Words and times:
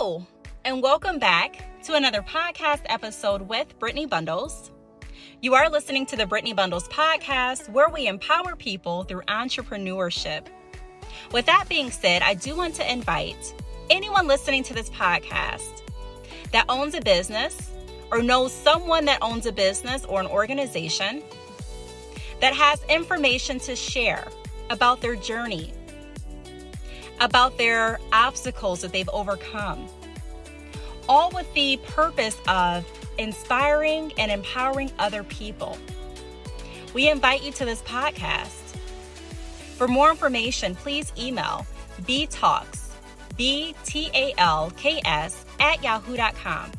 Hello, 0.00 0.24
and 0.64 0.80
welcome 0.80 1.18
back 1.18 1.82
to 1.82 1.94
another 1.94 2.22
podcast 2.22 2.82
episode 2.84 3.42
with 3.42 3.76
Brittney 3.80 4.08
Bundles. 4.08 4.70
You 5.42 5.54
are 5.54 5.68
listening 5.68 6.06
to 6.06 6.16
the 6.16 6.24
Brittney 6.24 6.54
Bundles 6.54 6.86
podcast, 6.86 7.68
where 7.68 7.88
we 7.88 8.06
empower 8.06 8.54
people 8.54 9.02
through 9.02 9.22
entrepreneurship. 9.22 10.46
With 11.32 11.46
that 11.46 11.64
being 11.68 11.90
said, 11.90 12.22
I 12.22 12.34
do 12.34 12.54
want 12.54 12.76
to 12.76 12.88
invite 12.88 13.52
anyone 13.90 14.28
listening 14.28 14.62
to 14.64 14.72
this 14.72 14.88
podcast 14.88 15.82
that 16.52 16.66
owns 16.68 16.94
a 16.94 17.00
business 17.00 17.72
or 18.12 18.22
knows 18.22 18.52
someone 18.52 19.04
that 19.06 19.18
owns 19.20 19.46
a 19.46 19.52
business 19.52 20.04
or 20.04 20.20
an 20.20 20.28
organization 20.28 21.24
that 22.40 22.54
has 22.54 22.84
information 22.84 23.58
to 23.58 23.74
share 23.74 24.28
about 24.70 25.00
their 25.00 25.16
journey, 25.16 25.72
about 27.20 27.58
their 27.58 27.98
obstacles 28.12 28.80
that 28.80 28.92
they've 28.92 29.08
overcome, 29.08 29.88
all 31.08 31.30
with 31.30 31.52
the 31.54 31.78
purpose 31.88 32.36
of 32.46 32.84
inspiring 33.18 34.12
and 34.18 34.30
empowering 34.30 34.92
other 34.98 35.22
people. 35.24 35.78
We 36.94 37.08
invite 37.08 37.42
you 37.42 37.52
to 37.52 37.64
this 37.64 37.82
podcast. 37.82 38.76
For 39.76 39.88
more 39.88 40.10
information, 40.10 40.74
please 40.74 41.12
email 41.18 41.66
btalks, 42.02 42.90
B 43.36 43.74
T 43.84 44.10
A 44.14 44.34
L 44.38 44.72
K 44.76 45.00
S, 45.04 45.44
at 45.60 45.82
yahoo.com. 45.82 46.72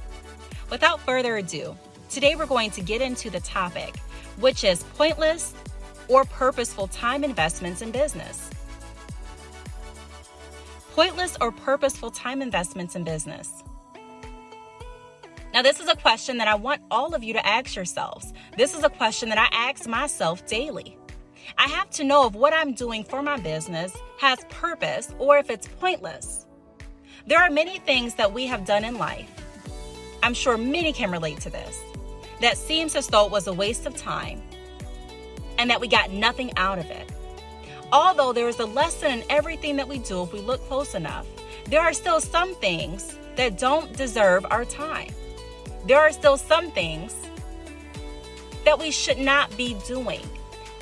Without 0.69 0.99
further 1.01 1.37
ado, 1.37 1.75
today 2.09 2.35
we're 2.35 2.45
going 2.45 2.71
to 2.71 2.81
get 2.81 3.01
into 3.01 3.29
the 3.29 3.39
topic, 3.39 3.97
which 4.39 4.63
is 4.63 4.83
pointless 4.95 5.53
or 6.07 6.25
purposeful 6.25 6.87
time 6.87 7.23
investments 7.23 7.81
in 7.81 7.91
business. 7.91 8.49
Pointless 10.93 11.37
or 11.39 11.51
purposeful 11.51 12.11
time 12.11 12.41
investments 12.41 12.95
in 12.95 13.03
business. 13.03 13.63
Now, 15.53 15.63
this 15.63 15.79
is 15.79 15.87
a 15.87 15.95
question 15.95 16.37
that 16.37 16.47
I 16.47 16.53
want 16.53 16.81
all 16.91 17.15
of 17.15 17.23
you 17.23 17.33
to 17.33 17.45
ask 17.45 17.75
yourselves. 17.75 18.33
This 18.55 18.75
is 18.75 18.83
a 18.83 18.89
question 18.89 19.29
that 19.29 19.39
I 19.39 19.47
ask 19.51 19.87
myself 19.87 20.45
daily. 20.45 20.95
I 21.57 21.67
have 21.67 21.89
to 21.91 22.03
know 22.03 22.27
if 22.27 22.33
what 22.33 22.53
I'm 22.53 22.73
doing 22.73 23.03
for 23.03 23.23
my 23.23 23.37
business 23.37 23.95
has 24.19 24.45
purpose 24.49 25.13
or 25.17 25.39
if 25.39 25.49
it's 25.49 25.67
pointless. 25.67 26.45
There 27.25 27.39
are 27.39 27.49
many 27.49 27.79
things 27.79 28.13
that 28.15 28.31
we 28.31 28.45
have 28.45 28.63
done 28.63 28.83
in 28.83 28.99
life. 28.99 29.27
I'm 30.21 30.35
sure 30.35 30.55
many 30.55 30.93
can 30.93 31.09
relate 31.09 31.39
to 31.41 31.49
this. 31.49 31.81
That 32.41 32.55
seems 32.55 32.95
as 32.95 33.07
though 33.07 33.25
it 33.25 33.31
was 33.31 33.47
a 33.47 33.53
waste 33.53 33.87
of 33.87 33.97
time 33.97 34.43
and 35.57 35.67
that 35.71 35.81
we 35.81 35.87
got 35.87 36.11
nothing 36.11 36.51
out 36.57 36.77
of 36.77 36.85
it. 36.85 37.11
Although 37.91 38.33
there 38.33 38.47
is 38.47 38.59
a 38.59 38.65
lesson 38.65 39.11
in 39.11 39.23
everything 39.31 39.77
that 39.77 39.87
we 39.87 39.97
do 39.97 40.21
if 40.21 40.31
we 40.31 40.41
look 40.41 40.61
close 40.67 40.93
enough, 40.93 41.25
there 41.65 41.81
are 41.81 41.93
still 41.93 42.21
some 42.21 42.53
things 42.55 43.17
that 43.35 43.57
don't 43.57 43.91
deserve 43.93 44.45
our 44.51 44.63
time 44.63 45.09
there 45.85 45.99
are 45.99 46.11
still 46.11 46.37
some 46.37 46.71
things 46.71 47.15
that 48.65 48.77
we 48.77 48.91
should 48.91 49.17
not 49.17 49.55
be 49.57 49.75
doing 49.87 50.21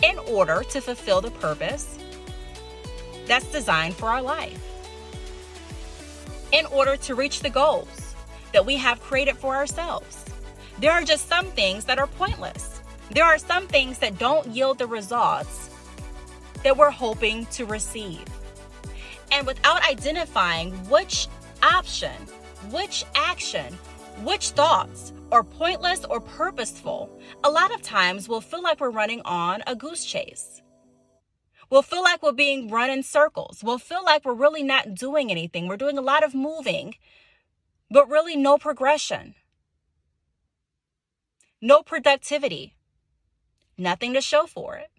in 0.03 0.17
order 0.19 0.63
to 0.69 0.81
fulfill 0.81 1.21
the 1.21 1.31
purpose 1.31 1.97
that's 3.25 3.51
designed 3.51 3.95
for 3.95 4.09
our 4.09 4.21
life. 4.21 4.63
In 6.51 6.65
order 6.67 6.95
to 6.97 7.15
reach 7.15 7.41
the 7.41 7.49
goals 7.49 8.15
that 8.53 8.65
we 8.65 8.77
have 8.77 9.01
created 9.01 9.37
for 9.37 9.55
ourselves. 9.55 10.23
There 10.79 10.91
are 10.91 11.03
just 11.03 11.27
some 11.27 11.47
things 11.47 11.85
that 11.85 11.99
are 11.99 12.07
pointless. 12.07 12.81
There 13.11 13.25
are 13.25 13.37
some 13.37 13.67
things 13.67 13.99
that 13.99 14.17
don't 14.17 14.47
yield 14.47 14.77
the 14.77 14.87
results 14.87 15.69
that 16.63 16.75
we're 16.75 16.91
hoping 16.91 17.45
to 17.47 17.65
receive. 17.65 18.23
And 19.31 19.45
without 19.45 19.87
identifying 19.89 20.71
which 20.89 21.27
option, 21.61 22.13
which 22.71 23.05
action, 23.15 23.77
which 24.23 24.49
thoughts 24.49 25.13
are 25.31 25.43
pointless 25.43 26.05
or 26.05 26.19
purposeful, 26.19 27.09
a 27.43 27.49
lot 27.49 27.73
of 27.73 27.81
times 27.81 28.27
we'll 28.27 28.41
feel 28.41 28.61
like 28.61 28.79
we're 28.79 28.89
running 28.89 29.21
on 29.25 29.61
a 29.67 29.75
goose 29.75 30.05
chase. 30.05 30.61
We'll 31.69 31.81
feel 31.81 32.01
like 32.01 32.23
we're 32.23 32.31
being 32.31 32.69
run 32.69 32.89
in 32.89 33.03
circles. 33.03 33.63
We'll 33.63 33.77
feel 33.77 34.03
like 34.03 34.23
we're 34.23 34.33
really 34.33 34.63
not 34.63 34.95
doing 34.95 35.29
anything. 35.29 35.67
We're 35.67 35.77
doing 35.77 35.97
a 35.97 36.01
lot 36.01 36.23
of 36.23 36.33
moving, 36.33 36.95
but 37.91 38.09
really 38.09 38.35
no 38.35 38.57
progression, 38.57 39.35
no 41.61 41.81
productivity, 41.81 42.75
nothing 43.77 44.13
to 44.13 44.21
show 44.21 44.45
for 44.45 44.75
it. 44.77 44.89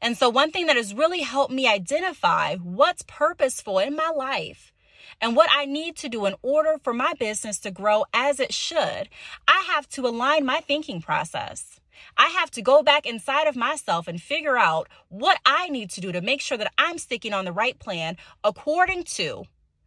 And 0.00 0.16
so, 0.16 0.28
one 0.28 0.52
thing 0.52 0.66
that 0.66 0.76
has 0.76 0.94
really 0.94 1.22
helped 1.22 1.52
me 1.52 1.66
identify 1.66 2.56
what's 2.56 3.02
purposeful 3.08 3.78
in 3.78 3.96
my 3.96 4.10
life 4.14 4.72
and 5.20 5.34
what 5.34 5.48
I 5.52 5.64
need 5.64 5.96
to 5.96 6.08
do 6.08 6.26
in 6.26 6.34
order 6.42 6.76
for 6.82 6.92
my 6.92 7.12
business 7.18 7.58
to 7.60 7.70
grow 7.70 8.04
as 8.12 8.38
it 8.38 8.52
should, 8.52 9.08
I 9.46 9.64
have 9.68 9.88
to 9.90 10.06
align 10.06 10.44
my 10.44 10.60
thinking 10.60 11.00
process. 11.00 11.80
I 12.16 12.28
have 12.28 12.50
to 12.52 12.62
go 12.62 12.82
back 12.82 13.06
inside 13.06 13.48
of 13.48 13.56
myself 13.56 14.06
and 14.06 14.22
figure 14.22 14.56
out 14.56 14.88
what 15.08 15.38
I 15.44 15.68
need 15.68 15.90
to 15.90 16.00
do 16.00 16.12
to 16.12 16.20
make 16.20 16.40
sure 16.40 16.56
that 16.56 16.72
I'm 16.78 16.98
sticking 16.98 17.32
on 17.32 17.44
the 17.44 17.52
right 17.52 17.78
plan 17.78 18.16
according 18.44 19.04
to 19.04 19.44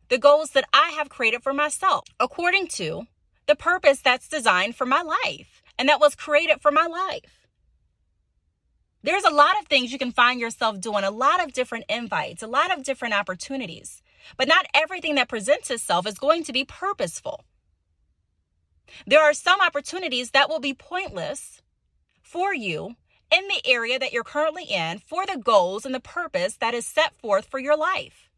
the 0.09 0.17
goals 0.17 0.51
that 0.51 0.67
I 0.73 0.89
have 0.97 1.09
created 1.09 1.41
for 1.41 1.53
myself, 1.53 2.05
according 2.19 2.67
to 2.67 3.07
the 3.47 3.55
purpose 3.55 4.01
that's 4.01 4.27
designed 4.27 4.75
for 4.75 4.85
my 4.85 5.01
life 5.01 5.63
and 5.79 5.87
that 5.87 6.01
was 6.01 6.15
created 6.15 6.61
for 6.61 6.71
my 6.71 6.85
life. 6.85 7.47
There's 9.03 9.23
a 9.23 9.33
lot 9.33 9.59
of 9.59 9.67
things 9.67 9.91
you 9.91 9.97
can 9.97 10.11
find 10.11 10.39
yourself 10.39 10.79
doing, 10.79 11.03
a 11.03 11.11
lot 11.11 11.43
of 11.43 11.53
different 11.53 11.85
invites, 11.89 12.43
a 12.43 12.47
lot 12.47 12.77
of 12.77 12.83
different 12.83 13.15
opportunities. 13.15 14.01
But 14.37 14.47
not 14.47 14.65
everything 14.73 15.15
that 15.15 15.29
presents 15.29 15.69
itself 15.69 16.07
is 16.07 16.17
going 16.17 16.43
to 16.45 16.53
be 16.53 16.65
purposeful. 16.65 17.43
There 19.05 19.21
are 19.21 19.33
some 19.33 19.61
opportunities 19.61 20.31
that 20.31 20.49
will 20.49 20.59
be 20.59 20.73
pointless 20.73 21.61
for 22.21 22.53
you 22.53 22.95
in 23.31 23.47
the 23.47 23.61
area 23.65 23.97
that 23.97 24.11
you're 24.11 24.23
currently 24.23 24.65
in 24.65 24.99
for 24.99 25.25
the 25.25 25.37
goals 25.37 25.85
and 25.85 25.95
the 25.95 25.99
purpose 25.99 26.57
that 26.57 26.73
is 26.73 26.85
set 26.85 27.15
forth 27.15 27.45
for 27.45 27.59
your 27.59 27.77
life. 27.77 28.29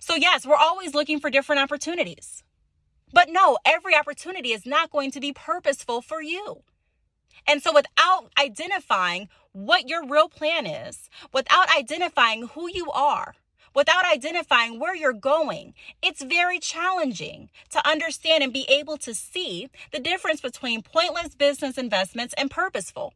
So, 0.00 0.14
yes, 0.14 0.46
we're 0.46 0.56
always 0.56 0.94
looking 0.94 1.20
for 1.20 1.30
different 1.30 1.62
opportunities. 1.62 2.42
But 3.12 3.28
no, 3.30 3.58
every 3.64 3.94
opportunity 3.94 4.52
is 4.52 4.66
not 4.66 4.90
going 4.90 5.10
to 5.12 5.20
be 5.20 5.32
purposeful 5.32 6.02
for 6.02 6.22
you. 6.22 6.62
And 7.46 7.62
so, 7.62 7.72
without 7.72 8.30
identifying 8.38 9.28
what 9.52 9.88
your 9.88 10.06
real 10.06 10.28
plan 10.28 10.66
is, 10.66 11.08
without 11.32 11.74
identifying 11.76 12.48
who 12.48 12.68
you 12.70 12.90
are, 12.90 13.34
without 13.74 14.04
identifying 14.04 14.78
where 14.78 14.94
you're 14.94 15.12
going, 15.12 15.74
it's 16.02 16.22
very 16.22 16.58
challenging 16.58 17.50
to 17.70 17.88
understand 17.88 18.42
and 18.42 18.52
be 18.52 18.66
able 18.68 18.96
to 18.98 19.14
see 19.14 19.68
the 19.92 20.00
difference 20.00 20.40
between 20.40 20.82
pointless 20.82 21.34
business 21.34 21.78
investments 21.78 22.34
and 22.38 22.50
purposeful. 22.50 23.14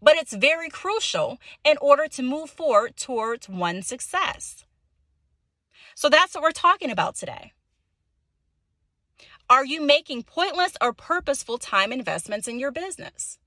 But 0.00 0.16
it's 0.16 0.32
very 0.32 0.68
crucial 0.68 1.38
in 1.64 1.76
order 1.80 2.06
to 2.08 2.22
move 2.22 2.50
forward 2.50 2.96
towards 2.96 3.48
one 3.48 3.82
success. 3.82 4.64
So 5.94 6.08
that's 6.08 6.34
what 6.34 6.42
we're 6.42 6.52
talking 6.52 6.90
about 6.90 7.16
today. 7.16 7.52
Are 9.50 9.64
you 9.64 9.84
making 9.84 10.22
pointless 10.24 10.76
or 10.80 10.92
purposeful 10.92 11.58
time 11.58 11.92
investments 11.92 12.46
in 12.46 12.58
your 12.58 12.70
business? 12.70 13.38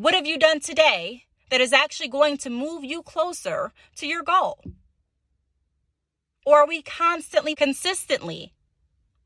What 0.00 0.14
have 0.14 0.24
you 0.26 0.38
done 0.38 0.60
today 0.60 1.24
that 1.50 1.60
is 1.60 1.74
actually 1.74 2.08
going 2.08 2.38
to 2.38 2.48
move 2.48 2.82
you 2.82 3.02
closer 3.02 3.70
to 3.96 4.06
your 4.06 4.22
goal? 4.22 4.58
Or 6.46 6.60
are 6.60 6.66
we 6.66 6.80
constantly, 6.80 7.54
consistently, 7.54 8.54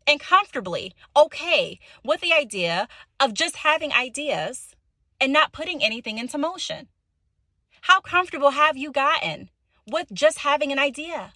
and 0.05 0.19
comfortably 0.19 0.93
okay 1.17 1.79
with 2.03 2.23
the 2.23 2.33
idea 2.33 2.89
of 3.21 3.34
just 3.34 3.59
having 3.59 3.93
ideas 3.93 4.75
and 5.21 5.33
not 5.33 5.53
putting 5.53 5.81
anything 5.81 6.19
into 6.19 6.39
motion? 6.39 6.89
How 7.83 8.01
comfortable 8.01 8.51
have 8.51 8.77
you 8.77 8.91
gotten 8.91 9.51
with 9.87 10.09
just 10.13 10.39
having 10.39 10.72
an 10.72 10.81
idea? 10.81 11.34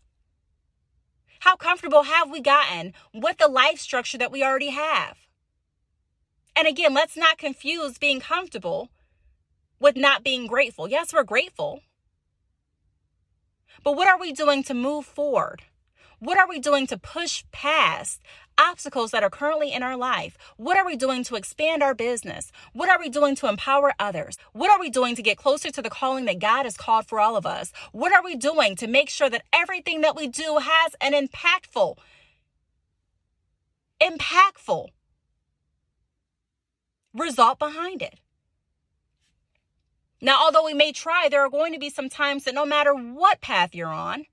How 1.42 1.54
comfortable 1.54 2.02
have 2.02 2.28
we 2.28 2.40
gotten 2.40 2.92
with 3.14 3.38
the 3.38 3.46
life 3.46 3.78
structure 3.78 4.18
that 4.18 4.32
we 4.32 4.42
already 4.42 4.70
have? 4.70 5.16
And 6.56 6.66
again, 6.66 6.92
let's 6.92 7.16
not 7.16 7.38
confuse 7.38 7.98
being 7.98 8.18
comfortable 8.18 8.90
with 9.80 9.96
not 9.96 10.24
being 10.24 10.46
grateful. 10.46 10.88
Yes, 10.88 11.12
we're 11.12 11.24
grateful. 11.24 11.80
But 13.84 13.96
what 13.96 14.08
are 14.08 14.18
we 14.18 14.32
doing 14.32 14.62
to 14.64 14.74
move 14.74 15.06
forward? 15.06 15.62
What 16.20 16.38
are 16.38 16.48
we 16.48 16.58
doing 16.58 16.86
to 16.88 16.98
push 16.98 17.44
past 17.52 18.20
obstacles 18.58 19.12
that 19.12 19.22
are 19.22 19.30
currently 19.30 19.72
in 19.72 19.84
our 19.84 19.96
life? 19.96 20.36
What 20.56 20.76
are 20.76 20.84
we 20.84 20.96
doing 20.96 21.22
to 21.24 21.36
expand 21.36 21.80
our 21.80 21.94
business? 21.94 22.50
What 22.72 22.88
are 22.88 22.98
we 22.98 23.08
doing 23.08 23.36
to 23.36 23.48
empower 23.48 23.92
others? 24.00 24.36
What 24.52 24.70
are 24.70 24.80
we 24.80 24.90
doing 24.90 25.14
to 25.14 25.22
get 25.22 25.36
closer 25.36 25.70
to 25.70 25.80
the 25.80 25.90
calling 25.90 26.24
that 26.24 26.40
God 26.40 26.64
has 26.64 26.76
called 26.76 27.06
for 27.06 27.20
all 27.20 27.36
of 27.36 27.46
us? 27.46 27.72
What 27.92 28.12
are 28.12 28.22
we 28.22 28.34
doing 28.34 28.74
to 28.76 28.88
make 28.88 29.08
sure 29.08 29.30
that 29.30 29.44
everything 29.52 30.00
that 30.00 30.16
we 30.16 30.26
do 30.26 30.58
has 30.60 30.96
an 31.00 31.12
impactful, 31.12 31.98
impactful 34.02 34.88
result 37.14 37.60
behind 37.60 38.02
it? 38.02 38.18
Now, 40.20 40.40
although 40.42 40.64
we 40.64 40.74
may 40.74 40.92
try, 40.92 41.28
there 41.28 41.44
are 41.44 41.50
going 41.50 41.72
to 41.72 41.78
be 41.78 41.90
some 41.90 42.08
times 42.08 42.44
that 42.44 42.54
no 42.54 42.66
matter 42.66 42.92
what 42.92 43.40
path 43.40 43.74
you're 43.74 43.88
on, 43.88 44.26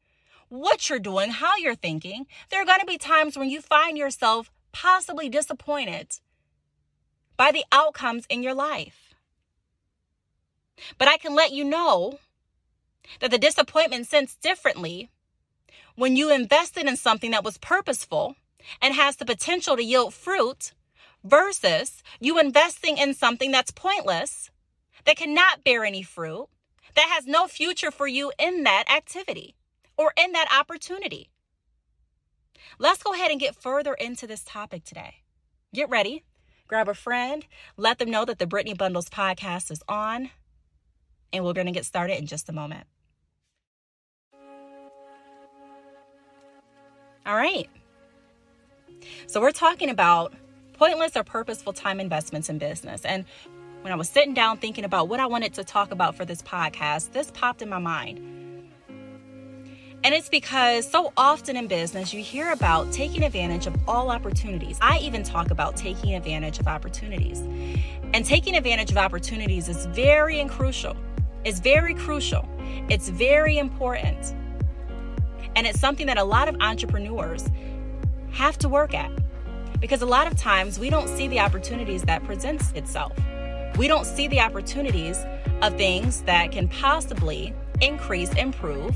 what 0.50 0.90
you're 0.90 1.00
doing, 1.00 1.30
how 1.30 1.58
you're 1.58 1.76
thinking, 1.76 2.26
there 2.50 2.62
are 2.62 2.66
going 2.66 2.80
to 2.80 2.86
be 2.86 2.98
times 2.98 3.38
when 3.38 3.50
you 3.50 3.62
find 3.62 3.98
yourself 3.98 4.52
possibly 4.72 5.30
disappointed 5.30 6.18
by 7.38 7.52
the 7.52 7.66
outcomes 7.72 8.26
in 8.30 8.42
your 8.42 8.54
life. 8.54 9.14
But 10.98 11.08
I 11.08 11.18
can 11.18 11.36
let 11.36 11.52
you 11.52 11.64
know 11.64 12.20
that 13.20 13.32
the 13.32 13.38
disappointment 13.38 14.08
sensed 14.08 14.42
differently 14.42 15.10
when 15.96 16.16
you 16.16 16.32
invested 16.32 16.88
in 16.88 16.98
something 16.98 17.32
that 17.32 17.44
was 17.44 17.58
purposeful 17.58 18.36
and 18.82 18.94
has 18.94 19.18
the 19.18 19.26
potential 19.26 19.76
to 19.78 19.84
yield 19.84 20.14
fruit 20.14 20.74
versus 21.24 22.04
you 22.20 22.40
investing 22.40 22.98
in 22.98 23.14
something 23.14 23.52
that's 23.52 23.72
pointless, 23.72 24.50
that 25.06 25.18
cannot 25.18 25.64
bear 25.64 25.84
any 25.86 26.04
fruit, 26.04 26.48
that 26.96 27.10
has 27.14 27.26
no 27.26 27.48
future 27.48 27.92
for 27.92 28.08
you 28.08 28.32
in 28.40 28.64
that 28.64 28.86
activity 28.90 29.56
or 29.98 30.14
in 30.18 30.32
that 30.34 30.48
opportunity. 30.58 31.30
Let's 32.80 33.04
go 33.04 33.14
ahead 33.14 33.32
and 33.32 33.40
get 33.40 33.56
further 33.56 33.94
into 33.94 34.28
this 34.28 34.44
topic 34.44 34.84
today. 34.84 35.16
Get 35.74 35.90
ready, 35.90 36.24
grab 36.68 36.90
a 36.90 36.94
friend, 36.94 37.46
let 37.78 38.00
them 38.00 38.10
know 38.10 38.26
that 38.26 38.40
the 38.40 38.46
Brittney 38.46 38.78
Bundles 38.78 39.10
podcast 39.10 39.72
is 39.72 39.84
on, 39.88 40.30
and 41.32 41.44
we're 41.46 41.54
going 41.54 41.68
to 41.68 41.72
get 41.72 41.86
started 41.86 42.18
in 42.18 42.26
just 42.26 42.50
a 42.50 42.54
moment. 42.54 42.88
All 47.26 47.36
right. 47.36 47.70
So, 49.28 49.42
we're 49.42 49.52
talking 49.52 49.90
about 49.90 50.34
pointless 50.74 51.16
or 51.16 51.24
purposeful 51.24 51.74
time 51.74 52.00
investments 52.00 52.50
in 52.50 52.58
business. 52.58 53.04
And 53.04 53.26
when 53.86 53.94
I 53.94 53.98
was 53.98 54.10
sitting 54.10 54.34
down 54.34 54.58
thinking 54.58 54.84
about 54.84 55.10
what 55.10 55.20
I 55.20 55.28
wanted 55.28 55.54
to 55.54 55.64
talk 55.64 55.92
about 55.92 56.16
for 56.16 56.26
this 56.26 56.42
podcast, 56.42 57.12
this 57.12 57.30
popped 57.30 57.62
in 57.62 57.70
my 57.70 57.78
mind. 57.78 58.18
And 60.04 60.16
it's 60.16 60.28
because 60.28 60.90
so 60.90 61.14
often 61.16 61.56
in 61.56 61.68
business, 61.68 62.12
you 62.12 62.24
hear 62.24 62.52
about 62.52 62.92
taking 62.92 63.24
advantage 63.24 63.68
of 63.68 63.76
all 63.88 64.10
opportunities. 64.10 64.80
I 64.82 64.98
even 64.98 65.22
talk 65.22 65.52
about 65.52 65.76
taking 65.76 66.16
advantage 66.16 66.58
of 66.58 66.68
opportunities. 66.68 67.42
And 68.12 68.26
taking 68.26 68.56
advantage 68.56 68.90
of 68.90 68.98
opportunities 68.98 69.70
is 69.70 69.86
very 69.86 70.40
and 70.40 70.50
crucial. 70.50 70.98
It's 71.44 71.60
very 71.60 71.94
crucial. 71.94 72.50
It's 72.90 73.10
very 73.10 73.60
important. 73.60 74.34
And 75.56 75.68
it's 75.68 75.80
something 75.80 76.08
that 76.08 76.18
a 76.18 76.24
lot 76.24 76.48
of 76.48 76.56
entrepreneurs 76.60 77.48
have 78.32 78.58
to 78.58 78.68
work 78.68 78.96
at. 78.96 79.12
Because 79.80 80.02
a 80.02 80.08
lot 80.08 80.26
of 80.26 80.36
times 80.36 80.80
we 80.80 80.90
don't 80.90 81.08
see 81.08 81.28
the 81.28 81.40
opportunities 81.40 82.02
that 82.06 82.24
presents 82.24 82.72
itself. 82.72 83.14
We 83.78 83.88
don't 83.88 84.06
see 84.06 84.28
the 84.28 84.40
opportunities 84.40 85.26
of 85.62 85.76
things 85.76 86.22
that 86.22 86.52
can 86.52 86.68
possibly 86.70 87.54
increase, 87.82 88.34
improve, 88.34 88.96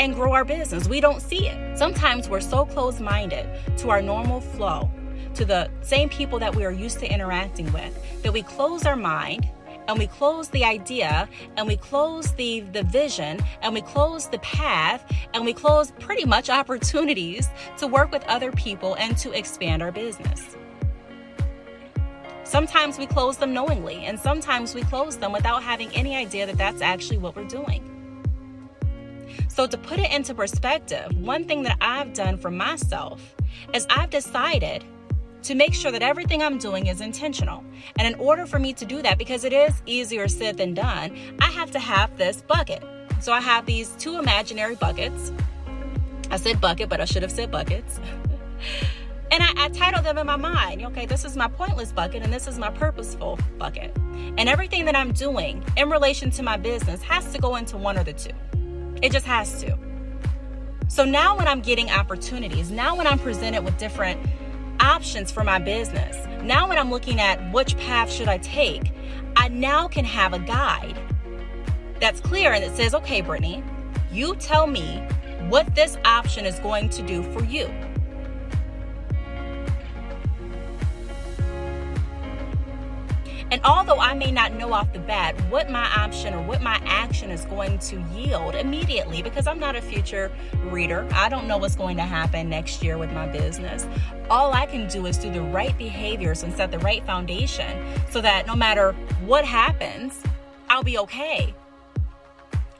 and 0.00 0.14
grow 0.14 0.32
our 0.32 0.44
business. 0.44 0.88
We 0.88 1.00
don't 1.00 1.22
see 1.22 1.46
it. 1.46 1.78
Sometimes 1.78 2.28
we're 2.28 2.40
so 2.40 2.64
close 2.64 2.98
minded 2.98 3.48
to 3.78 3.90
our 3.90 4.02
normal 4.02 4.40
flow, 4.40 4.90
to 5.34 5.44
the 5.44 5.70
same 5.82 6.08
people 6.08 6.40
that 6.40 6.54
we 6.56 6.64
are 6.64 6.72
used 6.72 6.98
to 7.00 7.12
interacting 7.12 7.72
with, 7.72 8.22
that 8.22 8.32
we 8.32 8.42
close 8.42 8.84
our 8.84 8.96
mind 8.96 9.48
and 9.88 9.98
we 9.98 10.06
close 10.06 10.48
the 10.48 10.64
idea 10.64 11.28
and 11.56 11.66
we 11.66 11.76
close 11.76 12.32
the 12.32 12.60
the 12.72 12.84
vision 12.84 13.40
and 13.62 13.74
we 13.74 13.82
close 13.82 14.28
the 14.28 14.38
path 14.38 15.04
and 15.34 15.44
we 15.44 15.52
close 15.52 15.90
pretty 15.98 16.24
much 16.24 16.50
opportunities 16.50 17.48
to 17.76 17.86
work 17.86 18.12
with 18.12 18.24
other 18.24 18.52
people 18.52 18.94
and 18.94 19.16
to 19.18 19.32
expand 19.32 19.82
our 19.82 19.92
business. 19.92 20.56
Sometimes 22.52 22.98
we 22.98 23.06
close 23.06 23.38
them 23.38 23.54
knowingly 23.54 24.04
and 24.04 24.20
sometimes 24.20 24.74
we 24.74 24.82
close 24.82 25.16
them 25.16 25.32
without 25.32 25.62
having 25.62 25.88
any 25.94 26.14
idea 26.14 26.44
that 26.44 26.58
that's 26.58 26.82
actually 26.82 27.16
what 27.16 27.34
we're 27.34 27.48
doing. 27.48 27.82
So, 29.48 29.66
to 29.66 29.78
put 29.78 29.98
it 29.98 30.12
into 30.12 30.34
perspective, 30.34 31.10
one 31.18 31.44
thing 31.44 31.62
that 31.62 31.78
I've 31.80 32.12
done 32.12 32.36
for 32.36 32.50
myself 32.50 33.34
is 33.72 33.86
I've 33.88 34.10
decided 34.10 34.84
to 35.44 35.54
make 35.54 35.72
sure 35.72 35.90
that 35.92 36.02
everything 36.02 36.42
I'm 36.42 36.58
doing 36.58 36.88
is 36.88 37.00
intentional. 37.00 37.64
And 37.96 38.06
in 38.06 38.20
order 38.20 38.44
for 38.44 38.58
me 38.58 38.74
to 38.74 38.84
do 38.84 39.00
that, 39.00 39.16
because 39.16 39.44
it 39.44 39.54
is 39.54 39.80
easier 39.86 40.28
said 40.28 40.58
than 40.58 40.74
done, 40.74 41.16
I 41.40 41.46
have 41.46 41.70
to 41.70 41.78
have 41.78 42.18
this 42.18 42.42
bucket. 42.42 42.84
So 43.22 43.32
I 43.32 43.40
have 43.40 43.64
these 43.64 43.92
two 43.98 44.18
imaginary 44.18 44.74
buckets. 44.74 45.32
I 46.30 46.36
said 46.36 46.60
bucket, 46.60 46.90
but 46.90 47.00
I 47.00 47.06
should 47.06 47.22
have 47.22 47.32
said 47.32 47.50
buckets. 47.50 47.98
I 49.56 49.68
title 49.68 50.02
them 50.02 50.18
in 50.18 50.26
my 50.26 50.36
mind. 50.36 50.84
Okay, 50.86 51.06
this 51.06 51.24
is 51.24 51.36
my 51.36 51.48
pointless 51.48 51.92
bucket 51.92 52.22
and 52.22 52.32
this 52.32 52.46
is 52.46 52.58
my 52.58 52.70
purposeful 52.70 53.38
bucket. 53.58 53.96
And 54.38 54.48
everything 54.48 54.84
that 54.86 54.96
I'm 54.96 55.12
doing 55.12 55.64
in 55.76 55.90
relation 55.90 56.30
to 56.32 56.42
my 56.42 56.56
business 56.56 57.02
has 57.02 57.32
to 57.32 57.38
go 57.38 57.56
into 57.56 57.76
one 57.76 57.98
or 57.98 58.04
the 58.04 58.12
two. 58.12 58.30
It 59.02 59.12
just 59.12 59.26
has 59.26 59.60
to. 59.62 59.78
So 60.88 61.04
now 61.04 61.36
when 61.36 61.48
I'm 61.48 61.60
getting 61.60 61.90
opportunities, 61.90 62.70
now 62.70 62.96
when 62.96 63.06
I'm 63.06 63.18
presented 63.18 63.64
with 63.64 63.78
different 63.78 64.20
options 64.82 65.30
for 65.30 65.44
my 65.44 65.58
business. 65.58 66.16
Now, 66.42 66.68
when 66.68 66.78
I'm 66.78 66.90
looking 66.90 67.20
at 67.20 67.52
which 67.52 67.76
path 67.78 68.10
should 68.10 68.28
I 68.28 68.38
take, 68.38 68.92
I 69.36 69.48
now 69.48 69.88
can 69.88 70.04
have 70.04 70.32
a 70.32 70.38
guide 70.38 70.98
that's 72.00 72.20
clear 72.20 72.52
and 72.52 72.64
it 72.64 72.76
says, 72.76 72.94
okay, 72.94 73.22
Brittney, 73.22 73.64
you 74.12 74.34
tell 74.36 74.66
me 74.66 74.98
what 75.48 75.74
this 75.74 75.96
option 76.04 76.44
is 76.44 76.58
going 76.58 76.88
to 76.90 77.02
do 77.02 77.22
for 77.32 77.44
you. 77.44 77.72
And 83.52 83.60
although 83.66 83.98
I 83.98 84.14
may 84.14 84.30
not 84.30 84.54
know 84.54 84.72
off 84.72 84.94
the 84.94 84.98
bat 84.98 85.38
what 85.50 85.70
my 85.70 85.84
option 85.94 86.32
or 86.32 86.40
what 86.40 86.62
my 86.62 86.80
action 86.86 87.30
is 87.30 87.44
going 87.44 87.78
to 87.80 88.02
yield 88.14 88.54
immediately, 88.54 89.20
because 89.20 89.46
I'm 89.46 89.58
not 89.58 89.76
a 89.76 89.82
future 89.82 90.32
reader, 90.64 91.06
I 91.12 91.28
don't 91.28 91.46
know 91.46 91.58
what's 91.58 91.76
going 91.76 91.98
to 91.98 92.02
happen 92.02 92.48
next 92.48 92.82
year 92.82 92.96
with 92.96 93.12
my 93.12 93.26
business. 93.26 93.86
All 94.30 94.54
I 94.54 94.64
can 94.64 94.88
do 94.88 95.04
is 95.04 95.18
do 95.18 95.30
the 95.30 95.42
right 95.42 95.76
behaviors 95.76 96.42
and 96.42 96.54
set 96.54 96.70
the 96.70 96.78
right 96.78 97.04
foundation 97.04 97.78
so 98.10 98.22
that 98.22 98.46
no 98.46 98.56
matter 98.56 98.92
what 99.26 99.44
happens, 99.44 100.22
I'll 100.70 100.82
be 100.82 100.96
okay. 100.96 101.54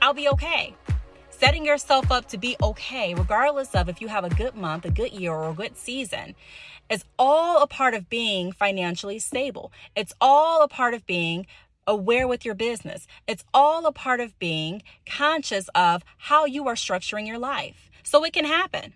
I'll 0.01 0.15
be 0.15 0.27
okay 0.29 0.73
setting 1.43 1.65
yourself 1.65 2.09
up 2.09 2.25
to 2.25 2.37
be 2.37 2.55
okay, 2.63 3.13
regardless 3.13 3.75
of 3.75 3.89
if 3.89 3.99
you 3.99 4.07
have 4.07 4.23
a 4.23 4.29
good 4.29 4.55
month, 4.55 4.85
a 4.85 4.89
good 4.89 5.11
year, 5.11 5.33
or 5.33 5.49
a 5.49 5.53
good 5.53 5.75
season, 5.75 6.35
is 6.89 7.03
all 7.19 7.61
a 7.61 7.67
part 7.67 7.93
of 7.93 8.09
being 8.09 8.53
financially 8.53 9.19
stable. 9.19 9.69
It's 9.93 10.13
all 10.21 10.61
a 10.61 10.69
part 10.69 10.93
of 10.93 11.05
being 11.05 11.45
aware 11.85 12.29
with 12.29 12.45
your 12.45 12.55
business. 12.55 13.07
It's 13.27 13.43
all 13.53 13.85
a 13.85 13.91
part 13.91 14.21
of 14.21 14.39
being 14.39 14.83
conscious 15.05 15.67
of 15.75 16.05
how 16.17 16.45
you 16.45 16.65
are 16.69 16.75
structuring 16.75 17.27
your 17.27 17.39
life. 17.39 17.91
So 18.03 18.23
it 18.23 18.31
can 18.31 18.45
happen. 18.45 18.93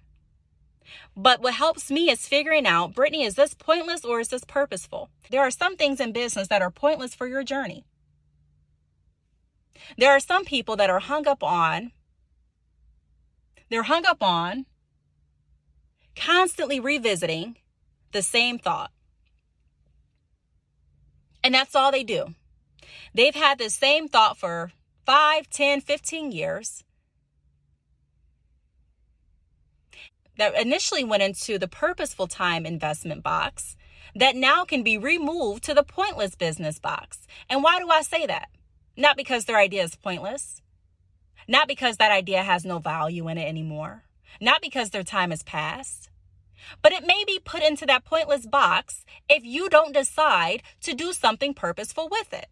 But 1.18 1.42
what 1.42 1.56
helps 1.56 1.92
me 1.92 2.10
is 2.10 2.30
figuring 2.30 2.66
out, 2.66 2.96
Brittney, 2.96 3.25
is 3.25 3.36
this 3.36 3.56
pointless 3.56 4.06
or 4.06 4.22
is 4.22 4.30
this 4.30 4.46
purposeful? 4.46 5.10
There 5.32 5.42
are 5.42 5.51
some 5.51 5.75
things 5.75 6.00
in 6.00 6.13
business 6.13 6.48
that 6.48 6.62
are 6.62 6.72
pointless 6.72 7.13
for 7.13 7.27
your 7.27 7.44
journey. 7.44 7.84
There 9.98 10.12
are 10.12 10.22
some 10.22 10.46
people 10.46 10.77
that 10.77 10.89
are 10.89 11.00
hung 11.00 11.27
up 11.27 11.44
on, 11.44 11.92
they're 13.70 13.84
hung 13.84 14.06
up 14.06 14.22
on 14.22 14.66
constantly 16.16 16.80
revisiting 16.80 17.58
the 18.12 18.22
same 18.22 18.58
thought. 18.58 18.92
And 21.44 21.54
that's 21.54 21.76
all 21.76 21.92
they 21.92 22.04
do. 22.04 22.34
They've 23.14 23.36
had 23.36 23.58
the 23.58 23.70
same 23.70 24.08
thought 24.08 24.38
for 24.38 24.72
5, 25.06 25.50
10, 25.50 25.82
15 25.82 26.32
years. 26.32 26.84
That 30.38 30.60
initially 30.60 31.04
went 31.04 31.24
into 31.24 31.58
the 31.58 31.68
purposeful 31.68 32.28
time 32.28 32.66
investment 32.66 33.24
box 33.24 33.76
that 34.16 34.36
now 34.36 34.66
can 34.66 34.84
be 34.84 34.98
removed 34.98 35.64
to 35.64 35.74
the 35.74 35.84
pointless 35.84 36.36
business 36.36 36.80
box. 36.80 37.28
And 37.50 37.64
why 37.64 37.80
do 37.80 37.90
I 37.90 38.02
say 38.02 38.26
that? 38.26 38.50
Not 38.96 39.18
because 39.18 39.46
their 39.46 39.58
idea 39.58 39.84
is 39.84 39.96
pointless, 39.96 40.62
not 41.48 41.68
because 41.68 41.98
that 41.98 42.12
idea 42.12 42.44
has 42.44 42.66
no 42.66 42.80
value 42.80 43.27
in 43.27 43.38
it 43.38 43.48
anymore, 43.48 44.04
not 44.42 44.62
because 44.62 44.89
their 44.89 45.04
time 45.04 45.30
has 45.30 45.44
passed, 45.44 46.10
but 46.82 46.92
it 46.92 47.06
may 47.06 47.24
be 47.25 47.39
put 47.44 47.63
into 47.63 47.86
that 47.86 48.06
pointless 48.06 48.46
box 48.46 49.06
if 49.30 49.44
you 49.44 49.70
don't 49.70 49.94
decide 49.94 50.63
to 50.82 50.94
do 50.94 51.13
something 51.13 51.54
purposeful 51.54 52.10
with 52.10 52.34
it. 52.34 52.48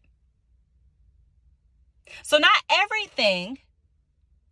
So, 2.24 2.38
not 2.38 2.64
everything 2.70 3.60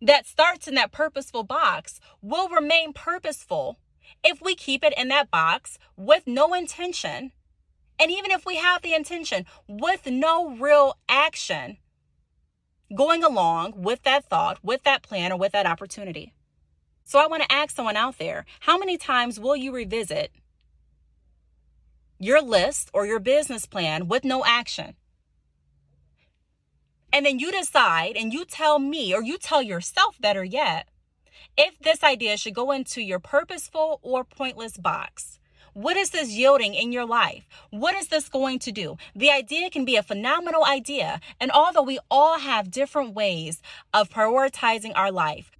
that 0.02 0.26
starts 0.26 0.68
in 0.68 0.76
that 0.76 0.92
purposeful 0.92 1.44
box 1.44 2.00
will 2.22 2.50
remain 2.50 2.92
purposeful 2.94 3.80
if 4.24 4.42
we 4.42 4.56
keep 4.56 4.84
it 4.84 4.94
in 4.98 5.08
that 5.10 5.32
box 5.32 5.78
with 5.96 6.28
no 6.28 6.54
intention. 6.54 7.32
And 8.00 8.12
even 8.12 8.32
if 8.32 8.46
we 8.46 8.58
have 8.58 8.82
the 8.82 8.94
intention 8.94 9.46
with 9.68 10.08
no 10.08 10.58
real 10.58 10.98
action 11.08 11.78
going 12.96 13.24
along 13.24 13.74
with 13.76 14.04
that 14.04 14.26
thought, 14.26 14.60
with 14.64 14.84
that 14.84 15.04
plan, 15.04 15.32
or 15.32 15.38
with 15.38 15.52
that 15.52 15.66
opportunity. 15.66 16.34
So 17.04 17.20
I 17.20 17.28
want 17.28 17.44
to 17.44 17.52
ask 17.52 17.76
someone 17.76 17.98
out 17.98 18.18
there 18.18 18.46
how 18.62 18.78
many 18.78 18.98
times 18.98 19.40
will 19.40 19.56
you 19.56 19.74
revisit 19.74 20.32
your 22.20 22.42
list 22.42 22.90
or 22.94 23.06
your 23.06 23.20
business 23.20 23.66
plan 23.66 24.08
with 24.08 24.24
no 24.24 24.46
action? 24.46 24.96
And 27.12 27.26
then 27.26 27.38
you 27.38 27.52
decide 27.52 28.16
and 28.16 28.34
you 28.34 28.46
tell 28.46 28.80
me, 28.80 29.14
or 29.14 29.22
you 29.22 29.38
tell 29.38 29.62
yourself 29.62 30.20
better 30.20 30.44
yet, 30.44 30.88
if 31.58 31.78
this 31.80 32.04
idea 32.04 32.38
should 32.38 32.56
go 32.56 32.72
into 32.72 33.02
your 33.02 33.20
purposeful 33.20 34.00
or 34.02 34.24
pointless 34.24 34.78
box. 34.78 35.40
What 35.74 35.98
is 35.98 36.12
this 36.12 36.30
yielding 36.30 36.76
in 36.76 36.92
your 36.92 37.06
life? 37.06 37.48
What 37.72 37.96
is 37.96 38.08
this 38.08 38.30
going 38.30 38.60
to 38.60 38.72
do? 38.72 38.98
The 39.16 39.32
idea 39.32 39.70
can 39.70 39.86
be 39.86 39.96
a 39.96 40.04
phenomenal 40.04 40.64
idea. 40.66 41.20
And 41.40 41.52
although 41.52 41.82
we 41.82 42.00
all 42.12 42.40
have 42.40 42.70
different 42.70 43.16
ways 43.16 43.62
of 43.94 44.10
prioritizing 44.10 44.94
our 44.96 45.12
life, 45.12 45.52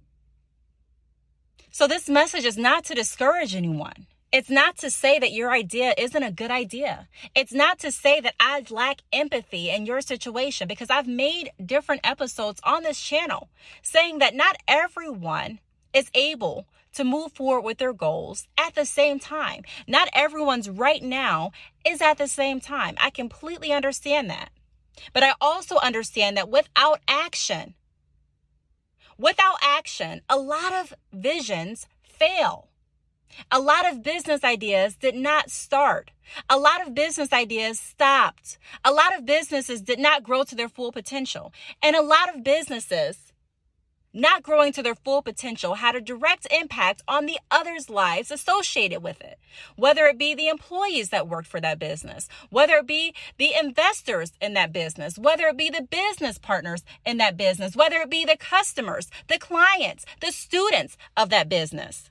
so 1.70 1.88
this 1.88 2.08
message 2.08 2.44
is 2.44 2.56
not 2.56 2.84
to 2.84 2.94
discourage 2.94 3.56
anyone. 3.56 4.06
It's 4.30 4.50
not 4.50 4.76
to 4.78 4.90
say 4.90 5.18
that 5.18 5.32
your 5.32 5.52
idea 5.52 5.94
isn't 5.98 6.22
a 6.22 6.30
good 6.30 6.50
idea. 6.50 7.08
It's 7.34 7.52
not 7.52 7.80
to 7.80 7.90
say 7.90 8.20
that 8.20 8.34
I 8.38 8.64
lack 8.70 9.02
empathy 9.12 9.70
in 9.70 9.86
your 9.86 10.00
situation 10.00 10.68
because 10.68 10.90
I've 10.90 11.08
made 11.08 11.50
different 11.64 12.02
episodes 12.04 12.60
on 12.62 12.84
this 12.84 13.00
channel 13.00 13.48
saying 13.82 14.18
that 14.18 14.34
not 14.34 14.56
everyone 14.68 15.58
is 15.92 16.10
able 16.14 16.66
to 16.94 17.04
move 17.04 17.32
forward 17.32 17.62
with 17.62 17.78
their 17.78 17.92
goals 17.92 18.46
at 18.58 18.74
the 18.74 18.84
same 18.84 19.18
time. 19.18 19.62
Not 19.86 20.08
everyone's 20.12 20.68
right 20.68 21.02
now 21.02 21.52
is 21.86 22.00
at 22.00 22.18
the 22.18 22.28
same 22.28 22.60
time. 22.60 22.94
I 22.98 23.10
completely 23.10 23.72
understand 23.72 24.30
that. 24.30 24.50
But 25.12 25.22
I 25.22 25.34
also 25.40 25.76
understand 25.76 26.36
that 26.36 26.48
without 26.48 27.00
action, 27.08 27.74
without 29.18 29.56
action, 29.62 30.22
a 30.28 30.38
lot 30.38 30.72
of 30.72 30.94
visions 31.12 31.86
fail. 32.02 32.68
A 33.50 33.60
lot 33.60 33.90
of 33.90 34.02
business 34.02 34.44
ideas 34.44 34.94
did 34.94 35.16
not 35.16 35.50
start. 35.50 36.12
A 36.48 36.56
lot 36.56 36.86
of 36.86 36.94
business 36.94 37.32
ideas 37.32 37.80
stopped. 37.80 38.58
A 38.84 38.92
lot 38.92 39.16
of 39.16 39.26
businesses 39.26 39.82
did 39.82 39.98
not 39.98 40.22
grow 40.22 40.44
to 40.44 40.54
their 40.54 40.68
full 40.68 40.92
potential. 40.92 41.52
And 41.82 41.96
a 41.96 42.02
lot 42.02 42.34
of 42.34 42.44
businesses 42.44 43.32
not 44.14 44.42
growing 44.42 44.72
to 44.72 44.82
their 44.82 44.94
full 44.94 45.20
potential 45.20 45.74
had 45.74 45.96
a 45.96 46.00
direct 46.00 46.46
impact 46.50 47.02
on 47.08 47.26
the 47.26 47.38
others' 47.50 47.90
lives 47.90 48.30
associated 48.30 49.02
with 49.02 49.20
it. 49.20 49.38
Whether 49.76 50.06
it 50.06 50.16
be 50.16 50.34
the 50.34 50.48
employees 50.48 51.10
that 51.10 51.28
worked 51.28 51.48
for 51.48 51.60
that 51.60 51.78
business, 51.78 52.28
whether 52.48 52.76
it 52.76 52.86
be 52.86 53.14
the 53.38 53.52
investors 53.60 54.32
in 54.40 54.54
that 54.54 54.72
business, 54.72 55.18
whether 55.18 55.48
it 55.48 55.56
be 55.56 55.68
the 55.68 55.82
business 55.82 56.38
partners 56.38 56.84
in 57.04 57.18
that 57.18 57.36
business, 57.36 57.76
whether 57.76 57.96
it 57.96 58.10
be 58.10 58.24
the 58.24 58.36
customers, 58.36 59.10
the 59.28 59.38
clients, 59.38 60.06
the 60.20 60.30
students 60.30 60.96
of 61.16 61.28
that 61.30 61.48
business. 61.48 62.10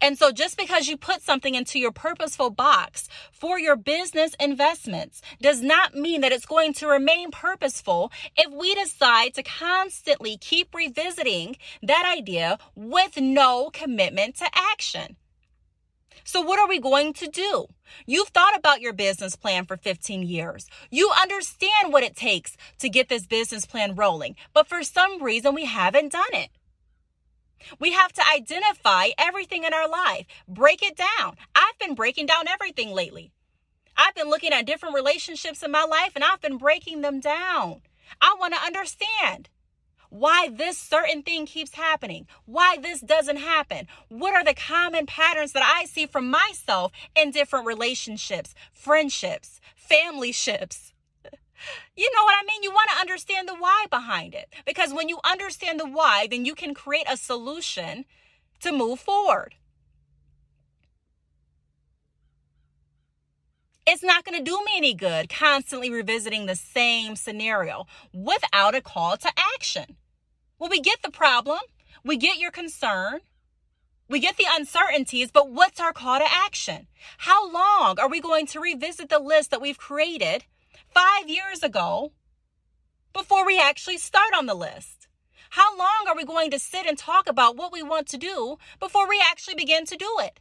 And 0.00 0.18
so 0.18 0.32
just 0.32 0.56
because 0.56 0.88
you 0.88 0.96
put 0.96 1.22
something 1.22 1.54
into 1.54 1.78
your 1.78 1.92
purposeful 1.92 2.50
box 2.50 3.08
for 3.32 3.58
your 3.58 3.76
business 3.76 4.34
investments 4.40 5.22
does 5.40 5.62
not 5.62 5.94
mean 5.94 6.20
that 6.20 6.32
it's 6.32 6.46
going 6.46 6.72
to 6.74 6.86
remain 6.86 7.30
purposeful 7.30 8.12
if 8.36 8.52
we 8.52 8.74
decide 8.74 9.34
to 9.34 9.42
constantly 9.42 10.36
keep 10.36 10.74
revisiting 10.74 11.56
that 11.82 12.10
idea 12.16 12.58
with 12.74 13.16
no 13.20 13.70
commitment 13.72 14.36
to 14.36 14.46
action. 14.54 15.16
So 16.24 16.40
what 16.40 16.58
are 16.58 16.68
we 16.68 16.80
going 16.80 17.12
to 17.14 17.28
do? 17.28 17.66
You've 18.04 18.28
thought 18.28 18.56
about 18.56 18.80
your 18.80 18.92
business 18.92 19.36
plan 19.36 19.64
for 19.64 19.76
15 19.76 20.24
years. 20.24 20.66
You 20.90 21.12
understand 21.22 21.92
what 21.92 22.02
it 22.02 22.16
takes 22.16 22.56
to 22.80 22.88
get 22.88 23.08
this 23.08 23.26
business 23.26 23.64
plan 23.64 23.94
rolling, 23.94 24.34
but 24.52 24.66
for 24.66 24.82
some 24.82 25.22
reason 25.22 25.54
we 25.54 25.66
haven't 25.66 26.10
done 26.12 26.24
it. 26.32 26.50
We 27.78 27.92
have 27.92 28.12
to 28.14 28.22
identify 28.28 29.08
everything 29.18 29.64
in 29.64 29.74
our 29.74 29.88
life, 29.88 30.26
break 30.48 30.82
it 30.82 30.96
down. 30.96 31.36
I've 31.54 31.78
been 31.78 31.94
breaking 31.94 32.26
down 32.26 32.48
everything 32.48 32.92
lately. 32.92 33.32
I've 33.96 34.14
been 34.14 34.28
looking 34.28 34.52
at 34.52 34.66
different 34.66 34.94
relationships 34.94 35.62
in 35.62 35.70
my 35.70 35.84
life 35.84 36.12
and 36.14 36.24
I've 36.24 36.42
been 36.42 36.58
breaking 36.58 37.00
them 37.00 37.20
down. 37.20 37.80
I 38.20 38.36
want 38.38 38.54
to 38.54 38.60
understand 38.60 39.48
why 40.08 40.48
this 40.48 40.78
certain 40.78 41.22
thing 41.22 41.46
keeps 41.46 41.74
happening, 41.74 42.26
why 42.44 42.76
this 42.80 43.00
doesn't 43.00 43.38
happen. 43.38 43.88
What 44.08 44.34
are 44.34 44.44
the 44.44 44.54
common 44.54 45.06
patterns 45.06 45.52
that 45.52 45.64
I 45.64 45.86
see 45.86 46.06
from 46.06 46.30
myself 46.30 46.92
in 47.16 47.30
different 47.30 47.66
relationships, 47.66 48.54
friendships, 48.72 49.60
family 49.74 50.32
ships? 50.32 50.92
You 51.96 52.10
know 52.14 52.24
what 52.24 52.34
I 52.40 52.46
mean? 52.46 52.62
You 52.62 52.70
want 52.70 52.90
to 52.90 53.00
understand 53.00 53.48
the 53.48 53.54
why 53.54 53.86
behind 53.90 54.34
it. 54.34 54.48
Because 54.64 54.92
when 54.92 55.08
you 55.08 55.18
understand 55.24 55.80
the 55.80 55.88
why, 55.88 56.26
then 56.30 56.44
you 56.44 56.54
can 56.54 56.74
create 56.74 57.06
a 57.10 57.16
solution 57.16 58.04
to 58.60 58.72
move 58.72 59.00
forward. 59.00 59.54
It's 63.88 64.02
not 64.02 64.24
going 64.24 64.36
to 64.36 64.44
do 64.44 64.58
me 64.64 64.72
any 64.76 64.94
good 64.94 65.28
constantly 65.28 65.90
revisiting 65.90 66.46
the 66.46 66.56
same 66.56 67.14
scenario 67.14 67.86
without 68.12 68.74
a 68.74 68.80
call 68.80 69.16
to 69.16 69.30
action. 69.54 69.96
Well, 70.58 70.70
we 70.70 70.80
get 70.80 71.02
the 71.02 71.10
problem, 71.10 71.60
we 72.02 72.16
get 72.16 72.38
your 72.38 72.50
concern, 72.50 73.20
we 74.08 74.18
get 74.18 74.36
the 74.36 74.46
uncertainties, 74.50 75.30
but 75.30 75.50
what's 75.50 75.78
our 75.78 75.92
call 75.92 76.18
to 76.18 76.26
action? 76.28 76.88
How 77.18 77.50
long 77.50 78.00
are 78.00 78.08
we 78.08 78.20
going 78.20 78.46
to 78.46 78.60
revisit 78.60 79.08
the 79.08 79.18
list 79.20 79.50
that 79.52 79.60
we've 79.60 79.78
created 79.78 80.44
five 80.96 81.28
years 81.28 81.62
ago 81.62 82.10
before 83.12 83.44
we 83.44 83.60
actually 83.60 83.98
start 83.98 84.32
on 84.34 84.46
the 84.46 84.54
list? 84.54 85.08
How 85.50 85.76
long 85.76 86.06
are 86.08 86.16
we 86.16 86.24
going 86.24 86.50
to 86.52 86.58
sit 86.58 86.86
and 86.86 86.96
talk 86.96 87.28
about 87.28 87.54
what 87.54 87.70
we 87.70 87.82
want 87.82 88.06
to 88.08 88.16
do 88.16 88.56
before 88.80 89.06
we 89.06 89.22
actually 89.30 89.56
begin 89.56 89.84
to 89.86 89.96
do 89.96 90.10
it? 90.20 90.40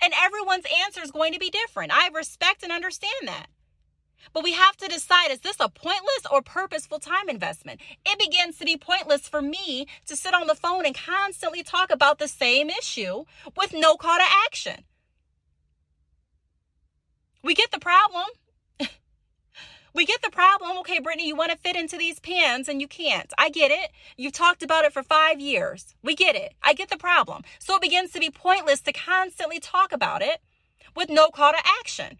And 0.00 0.12
everyone's 0.16 0.66
answer 0.84 1.00
is 1.02 1.10
going 1.10 1.32
to 1.32 1.40
be 1.40 1.50
different. 1.50 1.92
I 1.92 2.10
respect 2.14 2.62
and 2.62 2.70
understand 2.70 3.26
that. 3.26 3.46
But 4.32 4.44
we 4.44 4.52
have 4.52 4.76
to 4.76 4.86
decide 4.86 5.32
is 5.32 5.40
this 5.40 5.56
a 5.58 5.68
pointless 5.68 6.26
or 6.30 6.42
purposeful 6.42 7.00
time 7.00 7.28
investment? 7.28 7.80
It 8.06 8.20
begins 8.20 8.58
to 8.58 8.64
be 8.64 8.76
pointless 8.76 9.28
for 9.28 9.42
me 9.42 9.88
to 10.06 10.14
sit 10.14 10.32
on 10.32 10.46
the 10.46 10.54
phone 10.54 10.86
and 10.86 10.94
constantly 10.94 11.64
talk 11.64 11.90
about 11.90 12.20
the 12.20 12.28
same 12.28 12.70
issue 12.70 13.24
with 13.56 13.74
no 13.74 13.96
call 13.96 14.18
to 14.18 14.24
action. 14.46 14.84
We 17.42 17.54
get 17.54 17.72
the 17.72 17.80
problem. 17.80 18.26
We 19.98 20.06
get 20.06 20.22
the 20.22 20.30
problem. 20.30 20.78
Okay, 20.78 21.00
Brittney, 21.00 21.24
you 21.24 21.34
want 21.34 21.50
to 21.50 21.58
fit 21.58 21.74
into 21.74 21.96
these 21.96 22.20
pants 22.20 22.68
and 22.68 22.80
you 22.80 22.86
can't. 22.86 23.32
I 23.36 23.50
get 23.50 23.72
it. 23.72 23.90
You've 24.16 24.32
talked 24.32 24.62
about 24.62 24.84
it 24.84 24.92
for 24.92 25.02
five 25.02 25.40
years. 25.40 25.96
We 26.04 26.14
get 26.14 26.36
it. 26.36 26.54
I 26.62 26.72
get 26.72 26.88
the 26.88 26.96
problem. 26.96 27.42
So 27.58 27.74
it 27.74 27.82
begins 27.82 28.12
to 28.12 28.20
be 28.20 28.30
pointless 28.30 28.80
to 28.82 28.92
constantly 28.92 29.58
talk 29.58 29.90
about 29.90 30.22
it 30.22 30.38
with 30.94 31.10
no 31.10 31.30
call 31.30 31.50
to 31.50 31.58
action. 31.80 32.18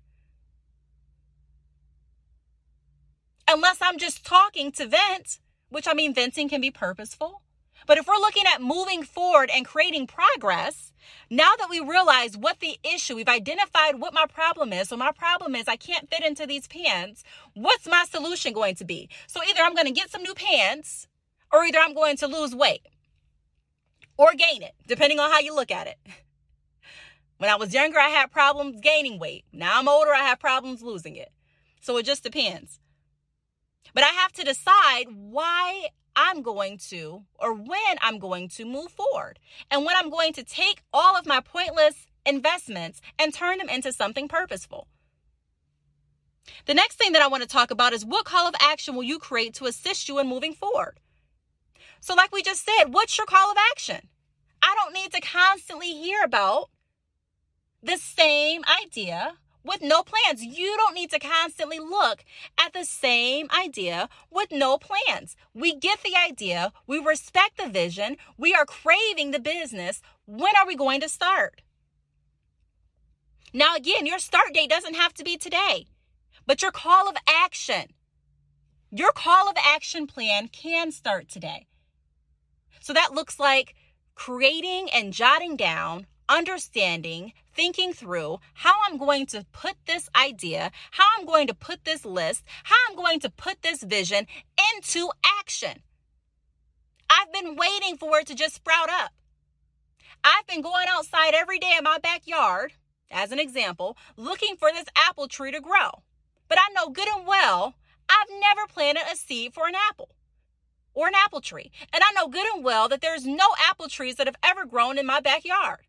Unless 3.49 3.78
I'm 3.80 3.97
just 3.97 4.26
talking 4.26 4.73
to 4.73 4.85
vent, 4.85 5.38
which 5.68 5.87
I 5.87 5.94
mean, 5.94 6.12
venting 6.12 6.49
can 6.49 6.61
be 6.61 6.73
purposeful. 6.73 7.42
But 7.87 7.99
if 7.99 8.06
we're 8.06 8.16
looking 8.16 8.44
at 8.47 8.61
moving 8.61 9.02
forward 9.02 9.50
and 9.54 9.64
creating 9.64 10.06
progress, 10.06 10.92
now 11.30 11.52
that 11.58 11.70
we 11.70 11.80
realize 11.80 12.37
what 12.37 12.61
the 12.61 12.78
issue, 12.82 13.16
we've 13.16 13.28
identified 13.28 14.00
what 14.00 14.14
my 14.14 14.26
problem 14.26 14.73
is. 14.73 14.88
So 14.88 14.97
my 14.97 15.12
problem 15.12 15.54
is 15.54 15.68
I 15.68 15.76
can't 15.76 16.11
fit 16.11 16.25
into 16.25 16.47
these 16.47 16.66
pants. 16.66 17.23
What's 17.54 17.87
my 17.87 18.04
solution 18.04 18.52
going 18.52 18.75
to 18.76 18.85
be? 18.85 19.08
So 19.26 19.40
either 19.42 19.61
I'm 19.62 19.75
going 19.75 19.87
to 19.87 19.92
get 19.92 20.11
some 20.11 20.23
new 20.23 20.35
pants 20.35 21.06
or 21.52 21.64
either 21.64 21.78
I'm 21.78 21.94
going 21.94 22.16
to 22.18 22.26
lose 22.26 22.54
weight 22.54 22.87
or 24.16 24.32
gain 24.32 24.62
it, 24.62 24.75
depending 24.87 25.18
on 25.18 25.30
how 25.30 25.40
you 25.40 25.54
look 25.54 25.70
at 25.70 25.87
it. 25.87 25.99
When 27.38 27.49
I 27.49 27.56
was 27.56 27.73
younger, 27.73 27.99
I 27.99 28.08
had 28.08 28.32
problems 28.32 28.80
gaining 28.80 29.18
weight. 29.18 29.44
Now 29.52 29.78
I'm 29.78 29.88
older, 29.88 30.12
I 30.12 30.25
have 30.25 30.40
problems 30.40 30.82
losing 30.82 31.14
it. 31.16 31.30
So 31.80 31.97
it 31.97 32.04
just 32.04 32.25
depends. 32.25 32.80
But 33.94 34.02
I 34.02 34.08
have 34.08 34.32
to 34.32 34.44
decide 34.44 35.06
why 35.08 35.88
I'm 36.20 36.42
going 36.42 36.78
to 36.88 37.22
or 37.38 37.54
when 37.54 37.96
I'm 38.00 38.18
going 38.18 38.48
to 38.50 38.64
move 38.64 38.90
forward 38.90 39.38
and 39.70 39.84
when 39.84 39.94
I'm 39.96 40.10
going 40.10 40.32
to 40.32 40.42
take 40.42 40.82
all 40.92 41.16
of 41.16 41.26
my 41.26 41.38
pointless 41.40 42.08
investments 42.26 43.00
and 43.20 43.32
turn 43.32 43.58
them 43.58 43.68
into 43.68 43.92
something 43.92 44.26
purposeful. 44.26 44.88
The 46.66 46.75
next 46.75 46.96
thing 46.96 47.12
that 47.12 47.22
I 47.22 47.28
want 47.28 47.44
to 47.44 47.48
talk 47.48 47.70
about 47.70 47.92
is 47.92 48.04
what 48.04 48.25
call 48.25 48.48
of 48.48 48.56
action 48.60 48.96
will 48.96 49.04
you 49.04 49.20
create 49.20 49.54
to 49.54 49.66
assist 49.66 50.08
you 50.08 50.18
in 50.18 50.26
moving 50.26 50.54
forward? 50.54 50.98
So, 52.00 52.14
like 52.14 52.32
we 52.32 52.42
just 52.42 52.64
said, 52.64 52.92
what's 52.92 53.16
your 53.16 53.26
call 53.26 53.52
of 53.52 53.56
action? 53.70 54.08
I 54.60 54.75
don't 54.75 54.94
need 54.94 55.12
to 55.12 55.20
constantly 55.20 55.92
hear 55.92 56.25
about 56.25 56.68
the 57.80 57.96
same 57.96 58.62
idea 58.84 59.34
with 59.68 59.82
no 59.82 60.02
plans. 60.02 60.42
You 60.42 60.75
don't 60.76 60.94
need 60.94 61.10
to 61.10 61.18
constantly 61.18 61.78
look 61.78 62.25
at 62.58 62.72
the 62.72 62.84
same 62.84 63.48
idea 63.56 64.08
with 64.30 64.50
no 64.50 64.78
plans. 64.78 65.37
We 65.54 65.76
get 65.76 66.02
the 66.02 66.16
idea, 66.16 66.72
we 66.87 66.98
respect 66.98 67.58
the 67.58 67.68
vision, 67.68 68.16
we 68.37 68.54
are 68.54 68.64
craving 68.64 69.30
the 69.30 69.38
business. 69.38 70.00
When 70.26 70.56
are 70.56 70.66
we 70.66 70.75
going 70.75 71.00
to 71.02 71.08
start? 71.08 71.62
Now, 73.52 73.76
again, 73.76 74.06
your 74.06 74.18
start 74.18 74.52
date 74.52 74.70
doesn't 74.70 74.94
have 74.94 75.14
to 75.14 75.25
be 75.25 75.37
today, 75.37 75.87
but 76.46 76.62
your 76.62 76.72
call 76.72 77.08
of 77.08 77.16
action, 77.26 77.87
your 78.90 79.12
call 79.12 79.48
of 79.48 79.56
action 79.62 80.06
plan 80.06 80.48
can 80.48 80.92
start 80.92 81.28
today. 81.28 81.66
So 82.80 82.92
that 82.92 83.14
looks 83.14 83.38
like 83.38 83.75
creating 84.14 84.88
and 84.92 85.12
jotting 85.12 85.56
down 85.56 86.06
understanding, 86.28 87.32
thinking 87.54 87.92
through 87.92 88.38
how 88.54 88.75
I'm 88.87 88.99
going 88.99 89.26
to 89.26 89.47
put 89.52 89.76
this 89.87 90.08
idea, 90.14 90.70
how 90.92 91.04
I'm 91.18 91.26
going 91.26 91.47
to 91.47 91.54
put 91.54 91.85
this 91.85 92.04
list, 92.04 92.44
how 92.64 92.76
I'm 92.88 92.97
going 92.97 93.20
to 93.20 93.30
put 93.30 93.62
this 93.62 93.82
vision 93.82 94.26
into 94.75 95.11
action. 95.40 95.82
I've 97.11 97.32
been 97.32 97.56
waiting 97.56 97.97
for 97.97 98.18
it 98.18 98.26
to 98.26 98.35
just 98.35 98.54
sprout 98.54 98.90
up. 98.90 99.12
I've 100.23 100.47
been 100.47 100.62
going 100.62 100.87
outside 100.88 101.35
every 101.35 101.58
day 101.58 101.75
in 101.78 101.85
my 101.85 101.99
backyard, 101.99 102.73
as 103.11 103.32
an 103.32 103.38
example, 103.38 103.97
looking 104.16 104.56
for 104.56 104.70
this 104.73 104.87
apple 104.97 105.28
tree 105.28 105.52
to 105.52 105.61
grow. 105.61 106.02
But 106.49 106.58
I 106.58 106.73
know 106.75 106.90
good 106.90 107.08
and 107.08 107.26
well 107.26 107.75
I've 108.08 108.40
never 108.40 108.66
planted 108.66 109.04
a 109.11 109.16
seed 109.16 109.52
for 109.52 109.66
an 109.66 109.75
apple 109.88 110.11
or 110.94 111.08
an 111.08 111.14
apple 111.14 111.40
tree. 111.40 111.70
And 111.92 112.02
I 112.02 112.12
know 112.12 112.28
good 112.28 112.47
and 112.54 112.64
well 112.64 112.88
that 112.88 113.00
there's 113.00 113.26
no 113.26 113.47
apple 113.68 113.88
trees 113.88 114.16
that 114.16 114.26
have 114.26 114.37
ever 114.42 114.64
grown 114.64 114.99
in 114.99 115.06
my 115.06 115.20
backyard. 115.20 115.80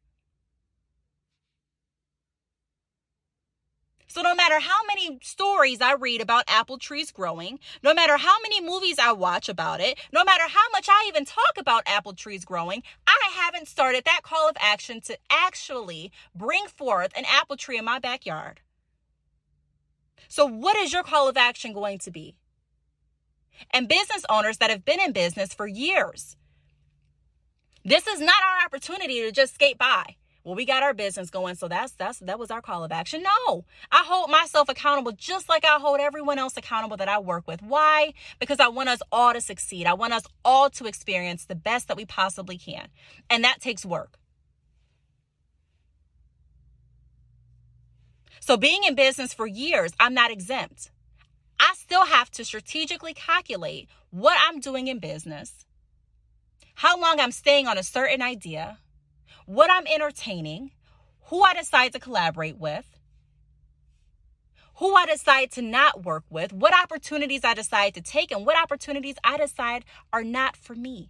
So, 4.11 4.23
no 4.23 4.33
matter 4.33 4.59
how 4.59 4.83
many 4.87 5.19
stories 5.21 5.81
I 5.81 5.93
read 5.93 6.19
about 6.19 6.45
apple 6.47 6.79
trees 6.79 7.11
growing, 7.11 7.59
no 7.83 7.93
matter 7.93 8.17
how 8.17 8.41
many 8.41 8.59
movies 8.59 8.97
I 8.97 9.11
watch 9.11 9.47
about 9.47 9.79
it, 9.81 9.99
no 10.11 10.23
matter 10.23 10.45
how 10.47 10.67
much 10.71 10.87
I 10.89 11.05
even 11.07 11.25
talk 11.25 11.57
about 11.59 11.83
apple 11.85 12.13
trees 12.13 12.43
growing, 12.43 12.81
I 13.05 13.29
haven't 13.35 13.67
started 13.67 14.05
that 14.05 14.21
call 14.23 14.49
of 14.49 14.57
action 14.59 14.99
to 15.01 15.17
actually 15.29 16.11
bring 16.33 16.65
forth 16.65 17.11
an 17.15 17.23
apple 17.27 17.55
tree 17.55 17.77
in 17.77 17.85
my 17.85 17.99
backyard. 17.99 18.61
So, 20.27 20.43
what 20.43 20.75
is 20.75 20.91
your 20.91 21.03
call 21.03 21.29
of 21.29 21.37
action 21.37 21.71
going 21.71 21.99
to 21.99 22.09
be? 22.09 22.35
And 23.69 23.87
business 23.87 24.25
owners 24.27 24.57
that 24.57 24.71
have 24.71 24.85
been 24.85 24.99
in 24.99 25.11
business 25.11 25.53
for 25.53 25.67
years, 25.67 26.35
this 27.85 28.07
is 28.07 28.19
not 28.19 28.41
our 28.43 28.65
opportunity 28.65 29.21
to 29.21 29.31
just 29.31 29.53
skate 29.53 29.77
by 29.77 30.15
well 30.43 30.55
we 30.55 30.65
got 30.65 30.83
our 30.83 30.93
business 30.93 31.29
going 31.29 31.55
so 31.55 31.67
that's 31.67 31.93
that's 31.93 32.19
that 32.19 32.39
was 32.39 32.51
our 32.51 32.61
call 32.61 32.83
of 32.83 32.91
action. 32.91 33.23
No 33.23 33.65
i 33.91 34.03
hold 34.05 34.29
myself 34.29 34.69
accountable 34.69 35.11
just 35.11 35.49
like 35.49 35.65
i 35.65 35.77
hold 35.79 35.99
everyone 35.99 36.39
else 36.39 36.57
accountable 36.57 36.97
that 36.97 37.09
i 37.09 37.19
work 37.19 37.47
with. 37.47 37.61
Why? 37.61 38.13
Because 38.39 38.59
i 38.59 38.67
want 38.67 38.89
us 38.89 39.01
all 39.11 39.33
to 39.33 39.41
succeed. 39.41 39.85
I 39.87 39.93
want 39.93 40.13
us 40.13 40.23
all 40.43 40.69
to 40.71 40.85
experience 40.85 41.45
the 41.45 41.55
best 41.55 41.87
that 41.87 41.97
we 41.97 42.05
possibly 42.05 42.57
can 42.57 42.87
and 43.29 43.43
that 43.43 43.61
takes 43.61 43.85
work. 43.85 44.17
So 48.39 48.57
being 48.57 48.83
in 48.83 48.95
business 48.95 49.33
for 49.33 49.47
years 49.47 49.93
i'm 49.99 50.13
not 50.13 50.31
exempt. 50.31 50.91
I 51.59 51.73
still 51.75 52.05
have 52.05 52.31
to 52.31 52.45
strategically 52.45 53.13
calculate 53.13 53.89
what 54.11 54.37
i'm 54.47 54.59
doing 54.59 54.87
in 54.87 54.99
business 54.99 55.65
how 56.75 56.99
long 56.99 57.19
i'm 57.19 57.31
staying 57.31 57.67
on 57.67 57.77
a 57.77 57.83
certain 57.83 58.21
idea 58.21 58.77
what 59.49 59.71
I'm 59.71 59.87
entertaining, 59.87 60.69
who 61.23 61.41
I 61.41 61.55
decide 61.55 61.93
to 61.93 61.99
collaborate 61.99 62.59
with, 62.59 62.85
who 64.75 64.93
I 64.93 65.07
decide 65.07 65.49
to 65.53 65.63
not 65.63 66.05
work 66.05 66.23
with, 66.29 66.53
what 66.53 66.71
opportunities 66.71 67.43
I 67.43 67.55
decide 67.55 67.95
to 67.95 68.01
take, 68.01 68.31
and 68.31 68.45
what 68.45 68.61
opportunities 68.61 69.15
I 69.23 69.37
decide 69.37 69.85
are 70.13 70.23
not 70.23 70.55
for 70.55 70.75
me. 70.75 71.09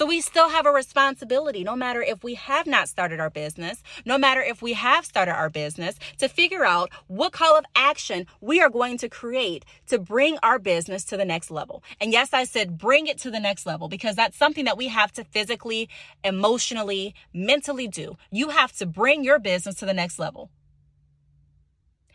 So 0.00 0.06
we 0.06 0.22
still 0.22 0.48
have 0.48 0.64
a 0.64 0.70
responsibility, 0.70 1.62
no 1.62 1.76
matter 1.76 2.00
if 2.00 2.24
we 2.24 2.32
have 2.36 2.66
not 2.66 2.88
started 2.88 3.20
our 3.20 3.28
business, 3.28 3.82
no 4.06 4.16
matter 4.16 4.40
if 4.40 4.62
we 4.62 4.72
have 4.72 5.04
started 5.04 5.32
our 5.32 5.50
business, 5.50 5.98
to 6.16 6.26
figure 6.26 6.64
out 6.64 6.88
what 7.06 7.34
call 7.34 7.54
of 7.54 7.66
action 7.76 8.26
we 8.40 8.62
are 8.62 8.70
going 8.70 8.96
to 8.96 9.10
create 9.10 9.66
to 9.88 9.98
bring 9.98 10.38
our 10.42 10.58
business 10.58 11.04
to 11.04 11.18
the 11.18 11.26
next 11.26 11.50
level. 11.50 11.84
And 12.00 12.12
yes, 12.12 12.32
I 12.32 12.44
said 12.44 12.78
bring 12.78 13.08
it 13.08 13.18
to 13.18 13.30
the 13.30 13.40
next 13.40 13.66
level 13.66 13.88
because 13.88 14.16
that's 14.16 14.38
something 14.38 14.64
that 14.64 14.78
we 14.78 14.88
have 14.88 15.12
to 15.12 15.22
physically, 15.22 15.90
emotionally, 16.24 17.14
mentally 17.34 17.86
do. 17.86 18.16
You 18.32 18.48
have 18.48 18.72
to 18.78 18.86
bring 18.86 19.22
your 19.22 19.38
business 19.38 19.74
to 19.80 19.84
the 19.84 19.92
next 19.92 20.18
level. 20.18 20.48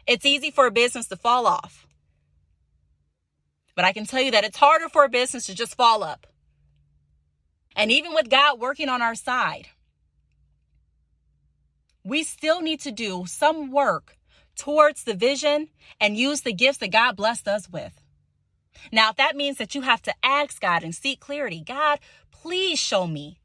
It's 0.07 0.25
easy 0.25 0.49
for 0.49 0.65
a 0.65 0.71
business 0.71 1.05
to 1.09 1.17
fall 1.17 1.45
off. 1.45 1.85
But 3.75 3.85
I 3.85 3.93
can 3.93 4.07
tell 4.07 4.21
you 4.21 4.31
that 4.31 4.43
it's 4.43 4.57
harder 4.57 4.89
for 4.89 5.03
a 5.03 5.09
business 5.09 5.45
to 5.45 5.53
just 5.53 5.77
fall 5.77 6.01
up. 6.01 6.25
And 7.75 7.91
even 7.91 8.13
with 8.13 8.29
God 8.29 8.59
working 8.59 8.89
on 8.89 9.01
our 9.01 9.15
side, 9.15 9.67
we 12.03 12.23
still 12.23 12.61
need 12.61 12.79
to 12.81 12.91
do 12.91 13.25
some 13.27 13.71
work 13.71 14.17
towards 14.55 15.03
the 15.03 15.13
vision 15.13 15.69
and 15.99 16.17
use 16.17 16.41
the 16.41 16.53
gifts 16.53 16.77
that 16.77 16.91
God 16.91 17.15
blessed 17.15 17.47
us 17.47 17.69
with. 17.69 18.01
Now, 18.91 19.09
if 19.09 19.15
that 19.17 19.35
means 19.35 19.57
that 19.57 19.75
you 19.75 19.81
have 19.81 20.01
to 20.03 20.13
ask 20.23 20.61
God 20.61 20.83
and 20.83 20.93
seek 20.93 21.19
clarity, 21.19 21.63
God, 21.65 21.99
please 22.31 22.79
show 22.79 23.07
me. 23.07 23.39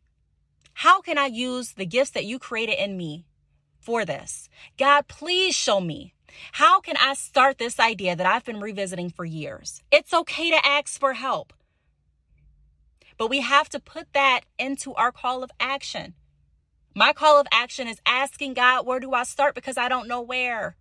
How 0.75 1.01
can 1.01 1.19
I 1.19 1.27
use 1.27 1.73
the 1.73 1.87
gifts 1.87 2.11
that 2.11 2.25
you 2.25 2.39
created 2.39 2.77
in 2.79 2.97
me 2.97 3.27
for 3.79 4.05
this? 4.05 4.49
God, 4.79 5.09
please 5.09 5.55
show 5.55 5.81
me. 5.81 6.15
How 6.53 6.81
can 6.81 6.97
I 6.97 7.15
start 7.15 7.59
this 7.59 7.81
idea 7.81 8.15
that 8.15 8.27
I've 8.27 8.45
been 8.45 8.61
revisiting 8.61 9.11
for 9.11 9.25
years? 9.25 9.83
It's 9.91 10.15
okay 10.15 10.51
to 10.51 10.67
ask 10.67 10.99
for 10.99 11.15
help. 11.15 11.53
But 13.21 13.29
we 13.29 13.43
have 13.43 13.69
to 13.69 13.79
put 13.79 14.15
that 14.15 14.47
into 14.59 14.95
our 14.95 15.13
call 15.13 15.43
of 15.43 15.51
action. 15.61 16.15
My 16.95 17.13
call 17.13 17.39
of 17.39 17.47
action 17.53 17.87
is 17.87 18.01
asking 18.07 18.55
God, 18.55 18.87
where 18.87 18.99
do 18.99 19.13
I 19.13 19.25
start? 19.25 19.55
Because 19.55 19.77
I 19.77 19.91
don't 19.91 20.09
know 20.09 20.23
where. 20.23 20.75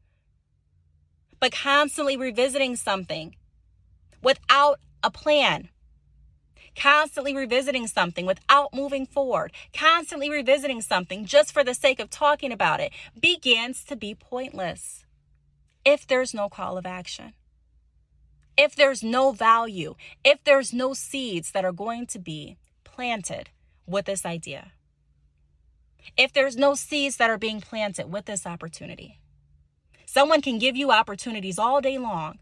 But 1.42 1.52
constantly 1.52 2.16
revisiting 2.16 2.78
something 2.78 3.36
without 4.24 4.80
a 5.04 5.12
plan. 5.12 5.68
Constantly 6.78 7.36
revisiting 7.36 7.88
something 7.88 8.26
without 8.26 8.74
moving 8.74 9.06
forward. 9.06 9.52
Constantly 9.74 10.30
revisiting 10.30 10.80
something 10.80 11.26
just 11.26 11.52
for 11.52 11.66
the 11.66 11.74
sake 11.74 12.00
of 12.00 12.10
talking 12.10 12.54
about 12.54 12.80
it 12.80 12.94
begins 13.20 13.84
to 13.84 13.98
be 13.98 14.16
pointless 14.16 15.04
if 15.84 16.08
there's 16.08 16.34
no 16.34 16.48
call 16.48 16.78
of 16.78 16.86
action 16.86 17.34
if 18.60 18.76
there's 18.76 19.02
no 19.02 19.32
value, 19.32 19.96
if 20.22 20.44
there's 20.44 20.74
no 20.74 20.94
seeds 20.94 21.52
that 21.52 21.64
are 21.64 21.72
going 21.72 22.06
to 22.06 22.20
be 22.20 22.58
planted 22.84 23.50
with 23.88 24.04
this 24.04 24.26
idea, 24.26 24.74
if 26.18 26.34
there's 26.34 26.58
no 26.58 26.76
seeds 26.76 27.16
that 27.16 27.30
are 27.30 27.38
being 27.38 27.62
planted 27.62 28.12
with 28.12 28.26
this 28.26 28.46
opportunity. 28.46 29.22
Someone 30.06 30.42
can 30.42 30.60
give 30.60 30.76
you 30.76 30.92
opportunities 30.92 31.58
all 31.58 31.80
day 31.80 31.98
long, 31.98 32.40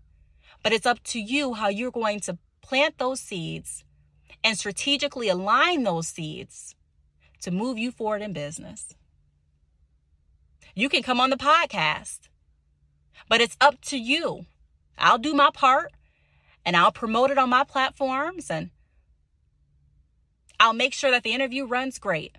but 0.64 0.74
it's 0.74 0.88
up 0.88 1.04
to 1.04 1.20
you 1.20 1.54
how 1.54 1.68
you're 1.68 1.92
going 1.92 2.20
to 2.22 2.40
plant 2.64 2.98
those 2.98 3.20
seeds 3.20 3.84
and 4.44 4.58
strategically 4.58 5.30
align 5.30 5.84
those 5.84 6.08
seeds 6.08 6.74
to 7.42 7.52
move 7.52 7.78
you 7.78 7.92
forward 7.92 8.24
in 8.24 8.34
business. 8.34 8.96
You 10.74 10.90
can 10.90 11.04
come 11.04 11.20
on 11.20 11.30
the 11.30 11.38
podcast, 11.38 12.22
but 13.30 13.40
it's 13.40 13.58
up 13.62 13.80
to 13.82 14.00
you. 14.00 14.48
I'll 14.98 15.20
do 15.20 15.36
my 15.36 15.52
part 15.54 15.92
and 16.68 16.76
I'll 16.76 16.92
promote 16.92 17.32
it 17.32 17.38
on 17.38 17.50
my 17.50 17.64
platforms 17.64 18.52
and 18.52 18.72
I'll 20.60 20.74
make 20.74 20.94
sure 20.94 21.10
that 21.12 21.24
the 21.24 21.32
interview 21.32 21.66
runs 21.66 21.98
great. 21.98 22.36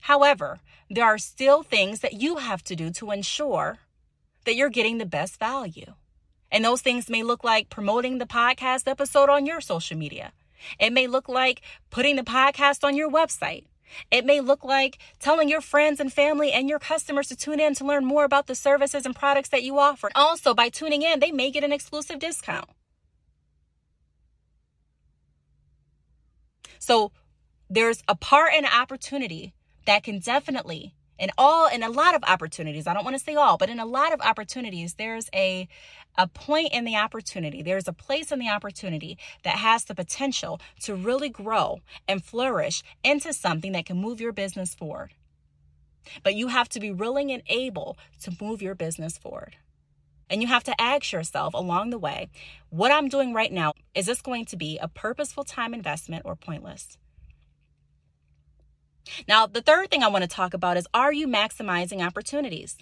However, 0.00 0.60
there 0.88 1.04
are 1.04 1.18
still 1.18 1.62
things 1.62 2.00
that 2.00 2.14
you 2.14 2.36
have 2.36 2.64
to 2.64 2.74
do 2.74 2.90
to 2.92 3.10
ensure 3.10 3.80
that 4.46 4.56
you're 4.56 4.70
getting 4.70 4.96
the 4.96 5.04
best 5.04 5.38
value. 5.38 5.92
And 6.50 6.64
those 6.64 6.80
things 6.80 7.10
may 7.10 7.22
look 7.22 7.44
like 7.44 7.68
promoting 7.68 8.16
the 8.16 8.24
podcast 8.24 8.88
episode 8.88 9.28
on 9.28 9.44
your 9.44 9.60
social 9.60 9.98
media. 9.98 10.32
It 10.78 10.94
may 10.94 11.06
look 11.06 11.28
like 11.28 11.60
putting 11.90 12.16
the 12.16 12.22
podcast 12.22 12.84
on 12.84 12.96
your 12.96 13.10
website. 13.10 13.66
It 14.10 14.24
may 14.24 14.40
look 14.40 14.64
like 14.64 14.98
telling 15.18 15.48
your 15.48 15.60
friends 15.60 16.00
and 16.00 16.12
family 16.12 16.52
and 16.52 16.68
your 16.68 16.78
customers 16.78 17.28
to 17.28 17.36
tune 17.36 17.60
in 17.60 17.74
to 17.76 17.84
learn 17.84 18.04
more 18.04 18.24
about 18.24 18.46
the 18.46 18.54
services 18.54 19.06
and 19.06 19.14
products 19.14 19.48
that 19.50 19.62
you 19.62 19.78
offer. 19.78 20.10
Also, 20.14 20.54
by 20.54 20.68
tuning 20.68 21.02
in, 21.02 21.20
they 21.20 21.32
may 21.32 21.50
get 21.50 21.64
an 21.64 21.72
exclusive 21.72 22.18
discount. 22.18 22.68
So, 26.78 27.12
there's 27.68 28.02
a 28.08 28.16
part 28.16 28.52
and 28.56 28.66
opportunity 28.66 29.54
that 29.86 30.02
can 30.02 30.18
definitely 30.18 30.94
in 31.20 31.30
all 31.38 31.68
in 31.68 31.84
a 31.84 31.90
lot 31.90 32.16
of 32.16 32.24
opportunities. 32.24 32.88
I 32.88 32.94
don't 32.94 33.04
want 33.04 33.16
to 33.16 33.22
say 33.22 33.36
all 33.36 33.56
but 33.56 33.68
in 33.68 33.78
a 33.78 33.86
lot 33.86 34.12
of 34.12 34.20
opportunities 34.20 34.94
there's 34.94 35.28
a 35.32 35.68
a 36.18 36.26
point 36.26 36.72
in 36.72 36.84
the 36.84 36.96
opportunity. 36.96 37.62
There's 37.62 37.86
a 37.86 37.92
place 37.92 38.32
in 38.32 38.40
the 38.40 38.48
opportunity 38.48 39.16
that 39.44 39.56
has 39.56 39.84
the 39.84 39.94
potential 39.94 40.60
to 40.82 40.96
really 40.96 41.28
grow 41.28 41.80
and 42.08 42.24
flourish 42.24 42.82
into 43.04 43.32
something 43.32 43.72
that 43.72 43.86
can 43.86 43.96
move 43.96 44.20
your 44.20 44.32
business 44.32 44.74
forward. 44.74 45.14
But 46.22 46.34
you 46.34 46.48
have 46.48 46.68
to 46.70 46.80
be 46.80 46.90
willing 46.90 47.30
and 47.30 47.42
able 47.46 47.96
to 48.22 48.36
move 48.40 48.60
your 48.60 48.74
business 48.74 49.18
forward. 49.18 49.56
And 50.28 50.40
you 50.42 50.48
have 50.48 50.64
to 50.64 50.80
ask 50.80 51.12
yourself 51.12 51.54
along 51.54 51.90
the 51.90 51.98
way 51.98 52.30
what 52.70 52.92
I'm 52.92 53.08
doing 53.08 53.34
right 53.34 53.52
now, 53.52 53.74
is 53.94 54.06
this 54.06 54.22
going 54.22 54.44
to 54.46 54.56
be 54.56 54.78
a 54.78 54.88
purposeful 54.88 55.44
time 55.44 55.74
investment 55.74 56.22
or 56.24 56.36
pointless? 56.36 56.98
Now, 59.28 59.46
the 59.46 59.62
third 59.62 59.90
thing 59.90 60.02
I 60.02 60.08
want 60.08 60.22
to 60.22 60.28
talk 60.28 60.54
about 60.54 60.76
is 60.76 60.86
are 60.94 61.12
you 61.12 61.26
maximizing 61.26 62.04
opportunities? 62.06 62.76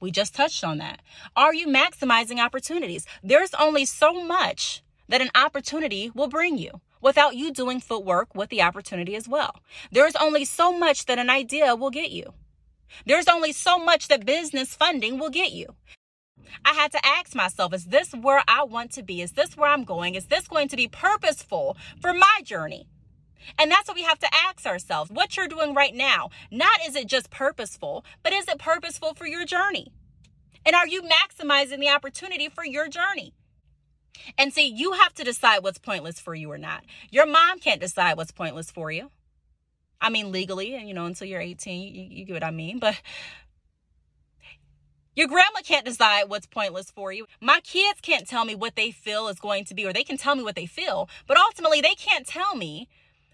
We 0.00 0.10
just 0.10 0.34
touched 0.34 0.64
on 0.64 0.78
that. 0.78 1.00
Are 1.36 1.54
you 1.54 1.66
maximizing 1.66 2.38
opportunities? 2.38 3.06
There's 3.22 3.54
only 3.54 3.84
so 3.84 4.24
much 4.24 4.82
that 5.08 5.20
an 5.20 5.30
opportunity 5.34 6.10
will 6.14 6.28
bring 6.28 6.56
you. 6.56 6.80
without 7.00 7.34
you 7.34 7.52
doing 7.52 7.80
footwork 7.80 8.34
with 8.34 8.50
the 8.50 8.62
opportunity 8.62 9.16
as 9.16 9.28
well. 9.28 9.56
There's 9.90 10.16
only 10.16 10.44
so 10.44 10.76
much 10.76 11.06
that 11.06 11.18
an 11.18 11.30
idea 11.30 11.74
will 11.74 11.90
get 11.90 12.10
you. 12.10 12.34
There's 13.06 13.28
only 13.28 13.52
so 13.52 13.78
much 13.78 14.08
that 14.08 14.26
business 14.26 14.74
funding 14.74 15.18
will 15.18 15.30
get 15.30 15.52
you. 15.52 15.74
I 16.64 16.74
had 16.74 16.92
to 16.92 17.06
ask 17.06 17.34
myself, 17.34 17.72
is 17.72 17.86
this 17.86 18.12
where 18.12 18.42
I 18.48 18.64
want 18.64 18.90
to 18.92 19.02
be? 19.02 19.22
Is 19.22 19.32
this 19.32 19.56
where 19.56 19.70
I'm 19.70 19.84
going? 19.84 20.14
Is 20.14 20.26
this 20.26 20.48
going 20.48 20.68
to 20.68 20.76
be 20.76 20.88
purposeful 20.88 21.76
for 22.00 22.12
my 22.12 22.40
journey? 22.44 22.88
And 23.58 23.70
that's 23.70 23.88
what 23.88 23.96
we 23.96 24.02
have 24.02 24.18
to 24.20 24.28
ask 24.34 24.66
ourselves. 24.66 25.10
What 25.10 25.36
you're 25.36 25.48
doing 25.48 25.74
right 25.74 25.94
now, 25.94 26.30
not 26.50 26.80
is 26.86 26.96
it 26.96 27.06
just 27.06 27.30
purposeful, 27.30 28.04
but 28.22 28.32
is 28.32 28.48
it 28.48 28.58
purposeful 28.58 29.14
for 29.14 29.26
your 29.26 29.44
journey? 29.44 29.92
And 30.64 30.76
are 30.76 30.86
you 30.86 31.02
maximizing 31.02 31.80
the 31.80 31.88
opportunity 31.88 32.48
for 32.48 32.64
your 32.64 32.88
journey? 32.88 33.34
And 34.36 34.52
see, 34.52 34.66
you 34.66 34.92
have 34.92 35.14
to 35.14 35.24
decide 35.24 35.62
what's 35.62 35.78
pointless 35.78 36.20
for 36.20 36.34
you 36.34 36.50
or 36.50 36.58
not. 36.58 36.84
Your 37.10 37.26
mom 37.26 37.58
can't 37.58 37.80
decide 37.80 38.16
what's 38.16 38.32
pointless 38.32 38.70
for 38.70 38.90
you. 38.90 39.10
I 40.00 40.10
mean, 40.10 40.32
legally, 40.32 40.74
and 40.74 40.88
you 40.88 40.94
know, 40.94 41.06
until 41.06 41.26
you're 41.26 41.40
18, 41.40 41.94
you, 41.94 42.02
you 42.10 42.24
get 42.24 42.34
what 42.34 42.44
I 42.44 42.50
mean. 42.50 42.78
But 42.78 43.00
your 45.16 45.28
grandma 45.28 45.60
can't 45.64 45.84
decide 45.84 46.24
what's 46.28 46.46
pointless 46.46 46.90
for 46.90 47.12
you. 47.12 47.26
My 47.40 47.60
kids 47.60 48.00
can't 48.00 48.28
tell 48.28 48.44
me 48.44 48.54
what 48.54 48.76
they 48.76 48.90
feel 48.90 49.28
is 49.28 49.40
going 49.40 49.64
to 49.66 49.74
be, 49.74 49.84
or 49.84 49.92
they 49.92 50.04
can 50.04 50.16
tell 50.16 50.36
me 50.36 50.42
what 50.42 50.54
they 50.54 50.66
feel, 50.66 51.08
but 51.26 51.36
ultimately 51.36 51.80
they 51.80 51.94
can't 51.94 52.26
tell 52.26 52.54
me 52.54 52.88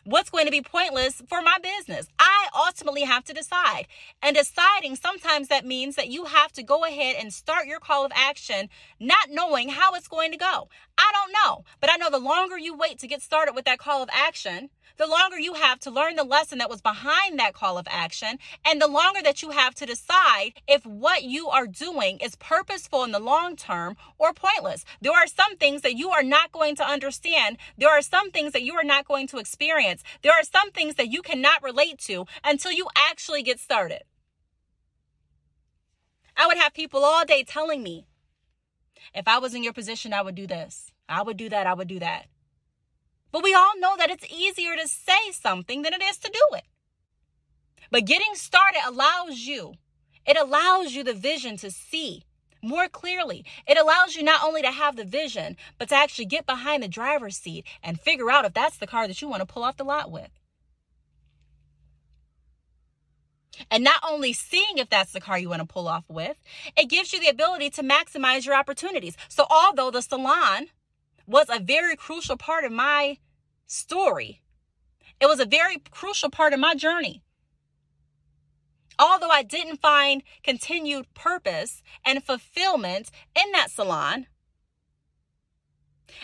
what's 0.06 0.30
going 0.30 0.44
to 0.44 0.52
be 0.52 0.62
pointless 0.62 1.20
for 1.28 1.42
my 1.42 1.56
business. 1.60 2.06
I 2.18 2.48
ultimately 2.54 3.02
have 3.02 3.24
to 3.24 3.34
decide. 3.34 3.86
And 4.22 4.36
deciding 4.36 4.96
sometimes 4.96 5.48
that 5.48 5.66
means 5.66 5.96
that 5.96 6.08
you 6.08 6.24
have 6.24 6.52
to 6.52 6.62
go 6.62 6.84
ahead 6.84 7.16
and 7.18 7.32
start 7.32 7.66
your 7.66 7.80
call 7.80 8.04
of 8.04 8.12
action 8.14 8.68
not 9.00 9.30
knowing 9.30 9.68
how 9.68 9.94
it's 9.94 10.08
going 10.08 10.30
to 10.30 10.38
go. 10.38 10.68
I 10.96 11.12
don't 11.12 11.32
know, 11.32 11.64
but 11.80 11.90
I 11.92 11.96
know 11.96 12.08
the 12.08 12.18
longer 12.18 12.56
you 12.56 12.76
wait 12.76 13.00
to 13.00 13.08
get 13.08 13.20
started 13.20 13.54
with 13.54 13.64
that 13.64 13.78
call 13.78 14.02
of 14.02 14.08
action, 14.12 14.70
the 14.96 15.06
longer 15.06 15.38
you 15.38 15.54
have 15.54 15.78
to 15.80 15.90
learn 15.90 16.16
the 16.16 16.24
lesson 16.24 16.58
that 16.58 16.70
was 16.70 16.80
behind 16.80 17.38
that 17.38 17.54
call 17.54 17.78
of 17.78 17.86
action, 17.90 18.38
and 18.64 18.80
the 18.80 18.88
longer 18.88 19.22
that 19.22 19.42
you 19.42 19.50
have 19.50 19.74
to 19.76 19.86
decide 19.86 20.52
if 20.66 20.84
what 20.86 21.22
you 21.22 21.48
are 21.48 21.66
doing 21.66 22.18
is 22.18 22.36
purposeful 22.36 23.04
in 23.04 23.12
the 23.12 23.18
long 23.18 23.56
term 23.56 23.96
or 24.18 24.32
pointless. 24.32 24.84
There 25.00 25.12
are 25.12 25.26
some 25.26 25.56
things 25.56 25.82
that 25.82 25.96
you 25.96 26.10
are 26.10 26.22
not 26.22 26.52
going 26.52 26.76
to 26.76 26.84
understand. 26.84 27.58
There 27.76 27.90
are 27.90 28.02
some 28.02 28.30
things 28.30 28.52
that 28.52 28.62
you 28.62 28.74
are 28.74 28.84
not 28.84 29.06
going 29.06 29.26
to 29.28 29.38
experience. 29.38 30.02
There 30.22 30.32
are 30.32 30.44
some 30.44 30.70
things 30.70 30.94
that 30.96 31.08
you 31.08 31.22
cannot 31.22 31.62
relate 31.62 31.98
to 32.00 32.26
until 32.44 32.72
you 32.72 32.88
actually 32.96 33.42
get 33.42 33.60
started. 33.60 34.02
I 36.36 36.46
would 36.46 36.58
have 36.58 36.74
people 36.74 37.04
all 37.04 37.24
day 37.24 37.44
telling 37.44 37.82
me, 37.82 38.06
if 39.14 39.26
I 39.26 39.38
was 39.38 39.54
in 39.54 39.62
your 39.62 39.72
position, 39.72 40.12
I 40.12 40.22
would 40.22 40.34
do 40.34 40.46
this. 40.46 40.92
I 41.08 41.22
would 41.22 41.36
do 41.36 41.48
that. 41.48 41.66
I 41.66 41.74
would 41.74 41.88
do 41.88 41.98
that. 42.00 42.26
But 43.36 43.44
we 43.44 43.52
all 43.52 43.78
know 43.78 43.98
that 43.98 44.08
it's 44.08 44.24
easier 44.32 44.76
to 44.76 44.88
say 44.88 45.30
something 45.30 45.82
than 45.82 45.92
it 45.92 46.02
is 46.02 46.16
to 46.16 46.30
do 46.30 46.56
it. 46.56 46.64
But 47.90 48.06
getting 48.06 48.34
started 48.34 48.80
allows 48.86 49.40
you, 49.40 49.74
it 50.26 50.38
allows 50.38 50.94
you 50.94 51.04
the 51.04 51.12
vision 51.12 51.58
to 51.58 51.70
see 51.70 52.24
more 52.62 52.88
clearly. 52.88 53.44
It 53.66 53.76
allows 53.76 54.16
you 54.16 54.22
not 54.22 54.42
only 54.42 54.62
to 54.62 54.70
have 54.70 54.96
the 54.96 55.04
vision, 55.04 55.58
but 55.76 55.90
to 55.90 55.96
actually 55.96 56.24
get 56.24 56.46
behind 56.46 56.82
the 56.82 56.88
driver's 56.88 57.36
seat 57.36 57.66
and 57.82 58.00
figure 58.00 58.30
out 58.30 58.46
if 58.46 58.54
that's 58.54 58.78
the 58.78 58.86
car 58.86 59.06
that 59.06 59.20
you 59.20 59.28
want 59.28 59.40
to 59.40 59.46
pull 59.46 59.64
off 59.64 59.76
the 59.76 59.84
lot 59.84 60.10
with. 60.10 60.30
And 63.70 63.84
not 63.84 64.00
only 64.02 64.32
seeing 64.32 64.78
if 64.78 64.88
that's 64.88 65.12
the 65.12 65.20
car 65.20 65.38
you 65.38 65.50
want 65.50 65.60
to 65.60 65.66
pull 65.66 65.88
off 65.88 66.04
with, 66.08 66.38
it 66.74 66.88
gives 66.88 67.12
you 67.12 67.20
the 67.20 67.28
ability 67.28 67.68
to 67.68 67.82
maximize 67.82 68.46
your 68.46 68.54
opportunities. 68.54 69.14
So, 69.28 69.44
although 69.50 69.90
the 69.90 70.00
salon 70.00 70.68
was 71.26 71.50
a 71.50 71.60
very 71.60 71.96
crucial 71.96 72.38
part 72.38 72.64
of 72.64 72.72
my 72.72 73.18
story, 73.66 74.42
it 75.20 75.26
was 75.26 75.40
a 75.40 75.46
very 75.46 75.78
crucial 75.90 76.30
part 76.30 76.52
of 76.52 76.60
my 76.60 76.74
journey. 76.74 77.22
Although 78.98 79.30
I 79.30 79.42
didn't 79.42 79.80
find 79.80 80.22
continued 80.42 81.12
purpose 81.14 81.82
and 82.04 82.24
fulfillment 82.24 83.10
in 83.34 83.52
that 83.52 83.70
salon, 83.70 84.26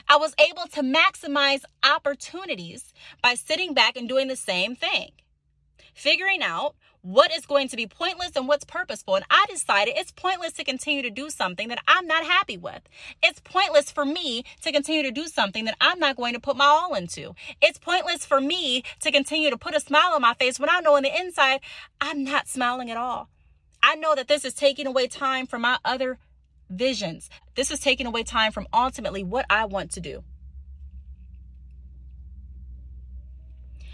I 0.09 0.16
was 0.16 0.35
able 0.38 0.66
to 0.72 0.83
maximize 0.83 1.64
opportunities 1.85 2.94
by 3.22 3.35
sitting 3.35 3.74
back 3.74 3.96
and 3.96 4.09
doing 4.09 4.28
the 4.28 4.37
same 4.37 4.74
thing. 4.74 5.12
Figuring 5.94 6.42
out 6.42 6.74
what 7.03 7.33
is 7.33 7.47
going 7.47 7.69
to 7.69 7.77
be 7.77 7.87
pointless 7.87 8.37
and 8.37 8.49
what's 8.49 8.65
purposeful. 8.65 9.17
And 9.17 9.25
I 9.29 9.45
decided 9.51 9.95
it's 9.97 10.12
pointless 10.12 10.53
to 10.55 10.65
continue 10.65 11.03
to 11.03 11.11
do 11.11 11.31
something 11.31 11.69
that 11.69 11.83
I'm 11.87 12.07
not 12.07 12.25
happy 12.25 12.57
with. 12.57 12.83
It's 13.23 13.41
pointless 13.41 13.91
for 13.91 14.05
me 14.05 14.45
to 14.62 14.73
continue 14.73 15.03
to 15.03 15.11
do 15.11 15.27
something 15.27 15.65
that 15.65 15.77
I'm 15.81 15.99
not 15.99 16.17
going 16.17 16.35
to 16.35 16.41
put 16.41 16.57
my 16.57 16.65
all 16.65 16.95
into. 16.95 17.35
It's 17.61 17.79
pointless 17.79 18.25
for 18.25 18.41
me 18.41 18.85
to 19.01 19.11
continue 19.11 19.51
to 19.51 19.59
put 19.59 19.75
a 19.75 19.81
smile 19.81 20.12
on 20.15 20.23
my 20.23 20.35
face 20.35 20.61
when 20.61 20.71
I 20.71 20.81
know 20.81 20.95
on 20.97 21.03
the 21.03 21.21
inside 21.21 21.61
I'm 22.01 22.25
not 22.25 22.49
smiling 22.49 22.91
at 22.91 22.97
all. 22.97 23.29
I 23.83 23.97
know 23.97 24.15
that 24.15 24.29
this 24.29 24.45
is 24.45 24.55
taking 24.55 24.87
away 24.87 25.09
time 25.09 25.47
from 25.47 25.62
my 25.62 25.79
other 25.85 26.19
visions. 26.71 27.29
This 27.57 27.73
is 27.73 27.81
taking 27.81 28.07
away 28.07 28.23
time 28.23 28.53
from 28.53 28.69
ultimately 28.73 29.25
what 29.25 29.45
I 29.51 29.65
want 29.65 29.91
to 29.93 30.01
do. 30.01 30.23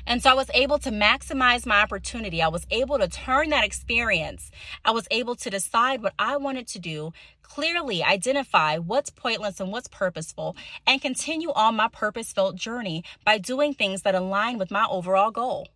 And 0.08 0.22
so 0.22 0.30
I 0.30 0.34
was 0.34 0.50
able 0.54 0.78
to 0.78 0.90
maximize 0.90 1.66
my 1.66 1.82
opportunity. 1.82 2.40
I 2.40 2.48
was 2.48 2.66
able 2.70 2.98
to 2.98 3.08
turn 3.08 3.50
that 3.50 3.62
experience. 3.62 4.50
I 4.82 4.90
was 4.90 5.06
able 5.10 5.36
to 5.36 5.50
decide 5.50 6.02
what 6.02 6.14
I 6.18 6.38
wanted 6.38 6.66
to 6.68 6.78
do, 6.78 7.12
clearly 7.42 8.02
identify 8.02 8.78
what's 8.78 9.10
pointless 9.10 9.60
and 9.60 9.70
what's 9.70 9.86
purposeful, 9.86 10.56
and 10.86 11.02
continue 11.02 11.52
on 11.52 11.76
my 11.76 11.88
purpose 11.88 12.32
filled 12.32 12.56
journey 12.56 13.04
by 13.22 13.36
doing 13.36 13.74
things 13.74 14.00
that 14.02 14.14
align 14.14 14.56
with 14.56 14.70
my 14.70 14.86
overall 14.90 15.30
goal. 15.30 15.68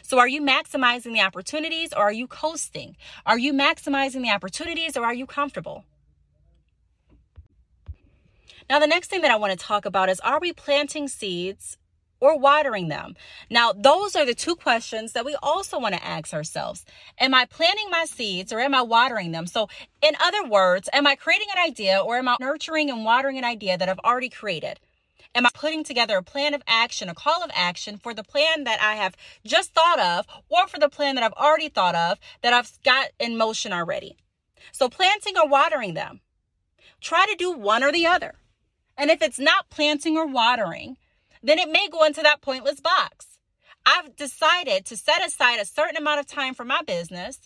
So, 0.00 0.18
are 0.18 0.28
you 0.28 0.40
maximizing 0.40 1.12
the 1.12 1.20
opportunities 1.20 1.92
or 1.92 2.04
are 2.04 2.12
you 2.12 2.26
coasting? 2.26 2.96
Are 3.26 3.38
you 3.38 3.52
maximizing 3.52 4.22
the 4.22 4.30
opportunities 4.30 4.96
or 4.96 5.04
are 5.04 5.12
you 5.12 5.26
comfortable? 5.26 5.84
Now, 8.70 8.78
the 8.78 8.86
next 8.86 9.08
thing 9.10 9.20
that 9.20 9.30
I 9.30 9.36
want 9.36 9.50
to 9.50 9.62
talk 9.62 9.84
about 9.84 10.08
is 10.08 10.20
are 10.20 10.40
we 10.40 10.54
planting 10.54 11.06
seeds 11.06 11.76
or 12.20 12.38
watering 12.38 12.88
them? 12.88 13.16
Now, 13.50 13.72
those 13.72 14.14
are 14.14 14.24
the 14.24 14.34
two 14.34 14.54
questions 14.54 15.12
that 15.12 15.24
we 15.24 15.36
also 15.42 15.78
want 15.78 15.94
to 15.94 16.04
ask 16.04 16.32
ourselves. 16.32 16.84
Am 17.18 17.34
I 17.34 17.46
planting 17.46 17.88
my 17.90 18.04
seeds 18.04 18.52
or 18.52 18.60
am 18.60 18.74
I 18.74 18.82
watering 18.82 19.32
them? 19.32 19.46
So, 19.46 19.68
in 20.02 20.14
other 20.20 20.44
words, 20.44 20.88
am 20.92 21.06
I 21.06 21.16
creating 21.16 21.48
an 21.54 21.62
idea 21.62 21.98
or 21.98 22.16
am 22.16 22.28
I 22.28 22.36
nurturing 22.40 22.90
and 22.90 23.04
watering 23.04 23.38
an 23.38 23.44
idea 23.44 23.76
that 23.76 23.88
I've 23.88 23.98
already 24.00 24.28
created? 24.28 24.80
Am 25.34 25.46
I 25.46 25.50
putting 25.54 25.84
together 25.84 26.16
a 26.16 26.22
plan 26.22 26.54
of 26.54 26.62
action, 26.66 27.08
a 27.08 27.14
call 27.14 27.42
of 27.44 27.50
action 27.54 27.98
for 27.98 28.12
the 28.12 28.24
plan 28.24 28.64
that 28.64 28.82
I 28.82 28.94
have 28.96 29.16
just 29.44 29.72
thought 29.72 30.00
of 30.00 30.26
or 30.48 30.66
for 30.66 30.80
the 30.80 30.88
plan 30.88 31.14
that 31.14 31.24
I've 31.24 31.32
already 31.34 31.68
thought 31.68 31.94
of 31.94 32.18
that 32.42 32.52
I've 32.52 32.72
got 32.84 33.10
in 33.18 33.36
motion 33.36 33.72
already? 33.72 34.16
So, 34.72 34.88
planting 34.88 35.36
or 35.36 35.48
watering 35.48 35.94
them. 35.94 36.20
Try 37.00 37.26
to 37.26 37.36
do 37.36 37.52
one 37.52 37.82
or 37.82 37.92
the 37.92 38.06
other. 38.06 38.34
And 38.96 39.10
if 39.10 39.22
it's 39.22 39.38
not 39.38 39.70
planting 39.70 40.18
or 40.18 40.26
watering, 40.26 40.96
then 41.42 41.58
it 41.58 41.70
may 41.70 41.88
go 41.88 42.04
into 42.04 42.22
that 42.22 42.42
pointless 42.42 42.80
box. 42.80 43.26
I've 43.86 44.16
decided 44.16 44.84
to 44.86 44.96
set 44.96 45.24
aside 45.26 45.60
a 45.60 45.64
certain 45.64 45.96
amount 45.96 46.20
of 46.20 46.26
time 46.26 46.54
for 46.54 46.64
my 46.64 46.82
business. 46.86 47.38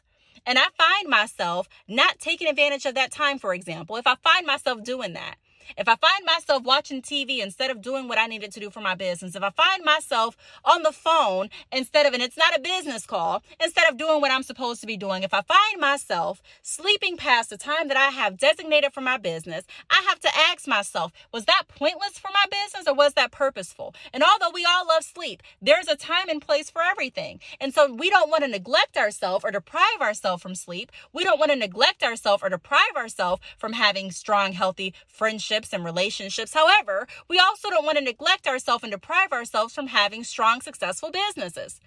And 0.47 0.59
I 0.59 0.65
find 0.77 1.09
myself 1.09 1.69
not 1.89 2.19
taking 2.19 2.49
advantage 2.49 2.85
of 2.85 2.95
that 2.97 3.13
time, 3.13 3.39
for 3.39 3.55
example, 3.55 3.97
if 3.97 4.07
I 4.07 4.17
find 4.17 4.47
myself 4.47 4.83
doing 4.83 5.15
that, 5.15 5.37
if 5.77 5.89
I 5.89 5.97
find 5.97 6.25
myself 6.25 6.63
watching 6.63 7.03
TV 7.03 7.41
instead 7.41 7.71
of 7.71 7.83
doing 7.83 8.09
what 8.09 8.19
I 8.19 8.27
needed 8.27 8.53
to 8.53 8.61
do 8.61 8.71
for 8.71 8.81
my 8.81 8.95
business, 8.95 9.35
if 9.35 9.43
I 9.43 9.51
find 9.51 9.85
myself 9.85 10.37
on 10.65 10.83
the 10.83 10.93
phone 10.93 11.51
instead 11.73 12.07
of, 12.07 12.15
and 12.15 12.23
it's 12.23 12.37
not 12.37 12.57
a 12.57 12.61
business 12.61 13.07
call, 13.07 13.43
instead 13.63 13.91
of 13.91 13.97
doing 13.97 14.21
what 14.21 14.31
I'm 14.31 14.43
supposed 14.43 14.81
to 14.81 14.87
be 14.87 14.97
doing, 14.97 15.23
if 15.23 15.35
I 15.35 15.43
find 15.43 15.81
myself 15.81 16.43
sleeping 16.63 17.17
past 17.17 17.51
the 17.51 17.57
time 17.57 17.89
that 17.89 17.97
I 17.97 18.09
have 18.09 18.39
designated 18.39 18.93
for 18.93 19.01
my 19.01 19.17
business, 19.17 19.65
I 19.91 20.05
have 20.09 20.21
to 20.21 20.31
ask 20.51 20.67
myself, 20.67 21.13
was 21.33 21.45
that 21.47 21.65
pointless 21.69 22.19
for 22.19 22.31
my 22.33 22.45
business 22.51 22.87
or 22.87 22.95
was 22.95 23.15
that 23.15 23.33
purposeful? 23.33 23.95
And 24.13 24.23
although 24.23 24.53
we 24.53 24.65
all 24.65 24.87
love 24.87 25.05
sleep, 25.05 25.43
there's 25.63 25.89
a 25.89 25.97
time 25.97 26.29
and 26.29 26.41
place 26.41 26.71
for 26.71 26.83
everything. 26.83 27.41
And 27.61 27.73
so 27.73 27.93
we 27.93 28.11
don't 28.11 28.31
want 28.31 28.45
to 28.45 28.49
neglect 28.49 28.97
ourselves 28.97 29.45
or 29.45 29.51
deprive 29.51 30.01
ourselves 30.01 30.43
from 30.43 30.55
sleep. 30.55 30.91
We 31.13 31.25
don't 31.25 31.39
want 31.39 31.51
to 31.53 31.57
neglect 31.57 32.03
ourselves 32.03 32.43
or 32.43 32.49
deprive 32.49 32.97
ourselves 32.97 33.43
from 33.59 33.73
having 33.73 34.11
strong, 34.11 34.53
healthy 34.53 34.95
friendships 35.07 35.54
friendships 35.55 35.73
and 35.73 35.85
relationships. 35.85 36.55
However, 36.55 37.07
we 37.29 37.39
also 37.39 37.71
don't 37.71 37.85
want 37.85 37.99
to 37.99 38.05
neglect 38.05 38.47
ourselves 38.47 38.83
and 38.83 38.93
deprive 38.93 39.33
ourselves 39.33 39.75
from 39.75 39.89
having 39.89 40.25
strong, 40.25 40.61
successful 40.61 41.11
businesses. 41.11 41.81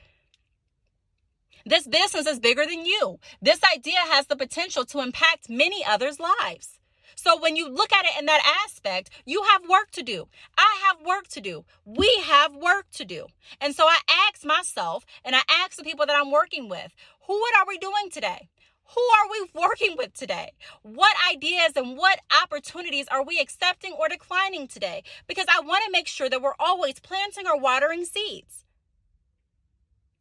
This 1.65 1.85
business 1.85 2.27
is 2.27 2.39
bigger 2.39 2.65
than 2.65 2.85
you. 2.85 3.19
This 3.41 3.59
idea 3.75 3.99
has 4.11 4.27
the 4.27 4.37
potential 4.37 4.85
to 4.85 5.01
impact 5.01 5.49
many 5.49 5.83
others' 5.85 6.19
lives. 6.19 6.79
So 7.15 7.37
when 7.41 7.55
you 7.57 7.67
look 7.67 7.91
at 7.91 8.05
it 8.05 8.19
in 8.19 8.25
that 8.27 8.63
aspect, 8.65 9.09
you 9.25 9.43
have 9.51 9.67
work 9.67 9.91
to 9.91 10.03
do. 10.03 10.27
I 10.57 10.77
have 10.85 11.05
work 11.05 11.27
to 11.29 11.41
do. 11.41 11.65
We 11.83 12.09
have 12.23 12.55
work 12.55 12.85
to 12.93 13.05
do. 13.05 13.25
And 13.59 13.75
so 13.75 13.83
I 13.85 13.97
ask 14.29 14.45
myself 14.45 15.03
and 15.25 15.35
I 15.35 15.41
ask 15.49 15.75
the 15.75 15.83
people 15.83 16.05
that 16.05 16.17
I'm 16.17 16.31
working 16.31 16.69
with, 16.69 16.93
who 17.25 17.33
what 17.33 17.55
are 17.57 17.65
we 17.67 17.77
doing 17.79 18.09
today? 18.11 18.47
Who 18.95 19.01
are 19.01 19.29
we 19.29 19.49
working 19.53 19.95
with 19.97 20.13
today? 20.13 20.51
What 20.81 21.15
ideas 21.29 21.73
and 21.75 21.97
what 21.97 22.19
opportunities 22.41 23.07
are 23.09 23.23
we 23.23 23.39
accepting 23.39 23.93
or 23.93 24.07
declining 24.07 24.67
today? 24.67 25.03
Because 25.27 25.45
I 25.49 25.59
want 25.59 25.83
to 25.85 25.91
make 25.91 26.07
sure 26.07 26.29
that 26.29 26.41
we're 26.41 26.53
always 26.57 26.99
planting 26.99 27.47
or 27.47 27.59
watering 27.59 28.05
seeds. 28.05 28.63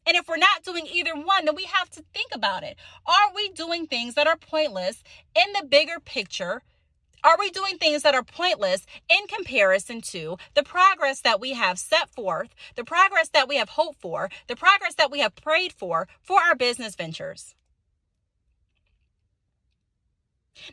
And 0.04 0.16
if 0.16 0.28
we're 0.28 0.36
not 0.36 0.64
doing 0.64 0.86
either 0.86 1.14
one, 1.14 1.44
then 1.44 1.54
we 1.54 1.64
have 1.64 1.90
to 1.90 2.04
think 2.12 2.32
about 2.34 2.64
it. 2.64 2.76
Are 3.06 3.34
we 3.34 3.50
doing 3.50 3.86
things 3.86 4.14
that 4.14 4.26
are 4.26 4.36
pointless 4.36 5.02
in 5.34 5.52
the 5.52 5.66
bigger 5.66 6.00
picture? 6.00 6.62
Are 7.22 7.36
we 7.38 7.50
doing 7.50 7.78
things 7.78 8.02
that 8.02 8.14
are 8.14 8.22
pointless 8.22 8.86
in 9.08 9.26
comparison 9.28 10.00
to 10.12 10.38
the 10.54 10.62
progress 10.62 11.20
that 11.20 11.40
we 11.40 11.54
have 11.54 11.78
set 11.78 12.08
forth, 12.10 12.54
the 12.76 12.84
progress 12.84 13.28
that 13.30 13.48
we 13.48 13.56
have 13.56 13.70
hoped 13.70 14.00
for, 14.00 14.28
the 14.48 14.56
progress 14.56 14.94
that 14.94 15.10
we 15.10 15.20
have 15.20 15.34
prayed 15.36 15.72
for 15.72 16.08
for 16.20 16.40
our 16.40 16.54
business 16.54 16.94
ventures? 16.94 17.54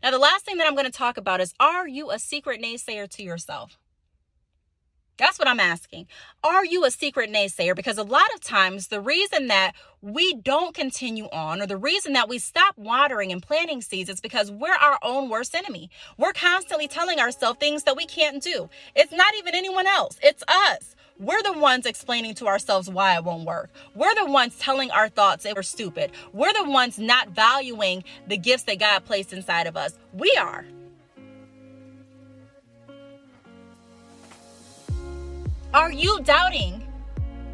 Now, 0.02 0.12
the 0.12 0.20
last 0.20 0.46
thing 0.46 0.58
that 0.58 0.68
I'm 0.68 0.76
going 0.76 0.86
to 0.86 0.92
talk 0.92 1.18
about 1.18 1.42
is 1.42 1.54
are 1.60 1.88
you 1.88 2.12
a 2.12 2.20
secret 2.20 2.62
naysayer 2.62 3.10
to 3.10 3.24
yourself? 3.24 3.78
That's 5.18 5.38
what 5.38 5.48
I'm 5.48 5.60
asking. 5.60 6.08
Are 6.44 6.66
you 6.66 6.86
a 6.86 6.92
secret 6.92 7.32
naysayer? 7.32 7.76
Because 7.76 8.00
a 8.00 8.04
lot 8.04 8.34
of 8.34 8.42
times, 8.42 8.88
the 8.88 9.00
reason 9.00 9.48
that 9.48 9.74
we 10.02 10.34
don't 10.34 10.74
continue 10.74 11.26
on, 11.26 11.62
or 11.62 11.68
the 11.68 11.78
reason 11.78 12.14
that 12.14 12.28
we 12.28 12.40
stop 12.40 12.76
watering 12.78 13.32
and 13.32 13.42
planting 13.42 13.82
seeds, 13.82 14.10
is 14.10 14.20
because 14.20 14.50
we're 14.50 14.74
our 14.74 14.98
own 15.04 15.30
worst 15.30 15.54
enemy. 15.54 15.92
We're 16.18 16.34
constantly 16.34 16.88
telling 16.88 17.20
ourselves 17.20 17.60
things 17.60 17.84
that 17.84 17.96
we 17.96 18.08
can't 18.08 18.42
do. 18.42 18.70
It's 18.96 19.14
not 19.14 19.36
even 19.38 19.54
anyone 19.54 19.86
else, 19.86 20.18
it's 20.24 20.44
us. 20.48 20.96
We're 21.20 21.44
the 21.44 21.54
ones 21.54 21.86
explaining 21.86 22.34
to 22.36 22.48
ourselves 22.48 22.90
why 22.90 23.16
it 23.16 23.24
won't 23.24 23.46
work. 23.46 23.70
We're 23.94 24.16
the 24.16 24.26
ones 24.26 24.58
telling 24.58 24.90
our 24.92 25.10
thoughts 25.10 25.44
they 25.44 25.54
were 25.54 25.64
stupid. 25.64 26.12
We're 26.34 26.54
the 26.54 26.70
ones 26.70 26.98
not 26.98 27.30
valuing 27.30 28.04
the 28.28 28.38
gifts 28.38 28.64
that 28.64 28.80
God 28.80 29.06
placed 29.06 29.32
inside 29.32 29.68
of 29.68 29.78
us. 29.78 29.98
We 30.14 30.36
are. 30.40 30.66
Are 35.74 35.92
you 35.92 36.20
doubting 36.22 36.88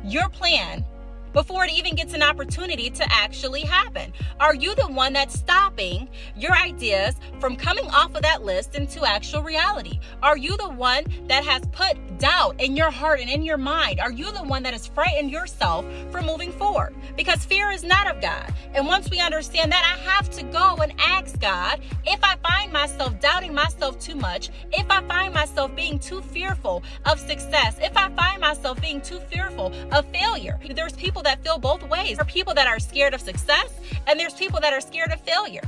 your 0.03 0.29
plan 0.29 0.85
before 1.33 1.65
it 1.65 1.71
even 1.71 1.95
gets 1.95 2.13
an 2.13 2.23
opportunity 2.23 2.89
to 2.89 3.05
actually 3.11 3.61
happen? 3.61 4.13
Are 4.39 4.55
you 4.55 4.75
the 4.75 4.87
one 4.87 5.13
that's 5.13 5.37
stopping 5.37 6.09
your 6.35 6.53
ideas 6.53 7.15
from 7.39 7.55
coming 7.55 7.87
off 7.87 8.15
of 8.15 8.21
that 8.21 8.43
list 8.43 8.75
into 8.75 9.05
actual 9.05 9.43
reality? 9.43 9.99
Are 10.23 10.37
you 10.37 10.57
the 10.57 10.69
one 10.69 11.05
that 11.27 11.43
has 11.43 11.63
put 11.71 11.97
doubt 12.17 12.59
in 12.59 12.75
your 12.75 12.91
heart 12.91 13.19
and 13.19 13.29
in 13.29 13.43
your 13.43 13.57
mind? 13.57 13.99
Are 13.99 14.11
you 14.11 14.31
the 14.31 14.43
one 14.43 14.63
that 14.63 14.73
has 14.73 14.87
frightened 14.87 15.31
yourself 15.31 15.85
from 16.11 16.25
moving 16.25 16.51
forward? 16.51 16.95
Because 17.15 17.45
fear 17.45 17.71
is 17.71 17.83
not 17.83 18.07
of 18.07 18.21
God. 18.21 18.53
And 18.73 18.85
once 18.85 19.09
we 19.09 19.19
understand 19.19 19.71
that, 19.71 19.83
I 19.83 20.09
have 20.09 20.29
to 20.31 20.43
go 20.43 20.75
and 20.77 20.93
ask 20.99 21.39
God 21.39 21.81
if 22.05 22.19
I 22.23 22.35
find 22.37 22.71
myself 22.71 23.19
doubting 23.19 23.53
myself 23.53 23.99
too 23.99 24.15
much, 24.15 24.49
if 24.71 24.85
I 24.89 25.01
find 25.03 25.33
myself 25.33 25.75
being 25.75 25.99
too 25.99 26.21
fearful 26.21 26.83
of 27.05 27.19
success, 27.19 27.77
if 27.81 27.95
I 27.95 28.09
find 28.09 28.41
myself 28.41 28.81
being 28.81 29.01
too 29.01 29.19
fearful 29.19 29.73
of 29.91 30.05
failure. 30.07 30.59
There's 30.69 30.93
people 30.93 31.18
that 31.23 31.43
feel 31.43 31.57
both 31.57 31.83
ways. 31.89 32.17
There 32.17 32.21
are 32.21 32.25
people 32.25 32.53
that 32.53 32.67
are 32.67 32.79
scared 32.79 33.13
of 33.13 33.21
success, 33.21 33.69
and 34.07 34.19
there's 34.19 34.33
people 34.33 34.59
that 34.61 34.73
are 34.73 34.81
scared 34.81 35.11
of 35.11 35.21
failure. 35.21 35.63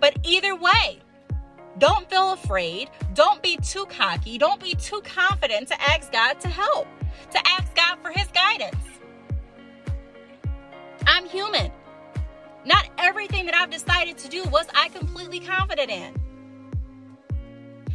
But 0.00 0.16
either 0.22 0.54
way, 0.54 1.00
don't 1.78 2.08
feel 2.10 2.32
afraid. 2.32 2.90
Don't 3.14 3.42
be 3.42 3.56
too 3.58 3.86
cocky. 3.86 4.38
Don't 4.38 4.62
be 4.62 4.74
too 4.74 5.00
confident 5.02 5.68
to 5.68 5.80
ask 5.80 6.12
God 6.12 6.40
to 6.40 6.48
help, 6.48 6.86
to 7.30 7.38
ask 7.46 7.74
God 7.74 7.98
for 8.02 8.10
His 8.10 8.26
guidance. 8.28 8.76
I'm 11.06 11.26
human. 11.26 11.70
Not 12.64 12.86
everything 12.98 13.46
that 13.46 13.54
I've 13.54 13.70
decided 13.70 14.18
to 14.18 14.28
do 14.28 14.44
was 14.44 14.66
I 14.74 14.88
completely 14.88 15.40
confident 15.40 15.90
in. 15.90 16.14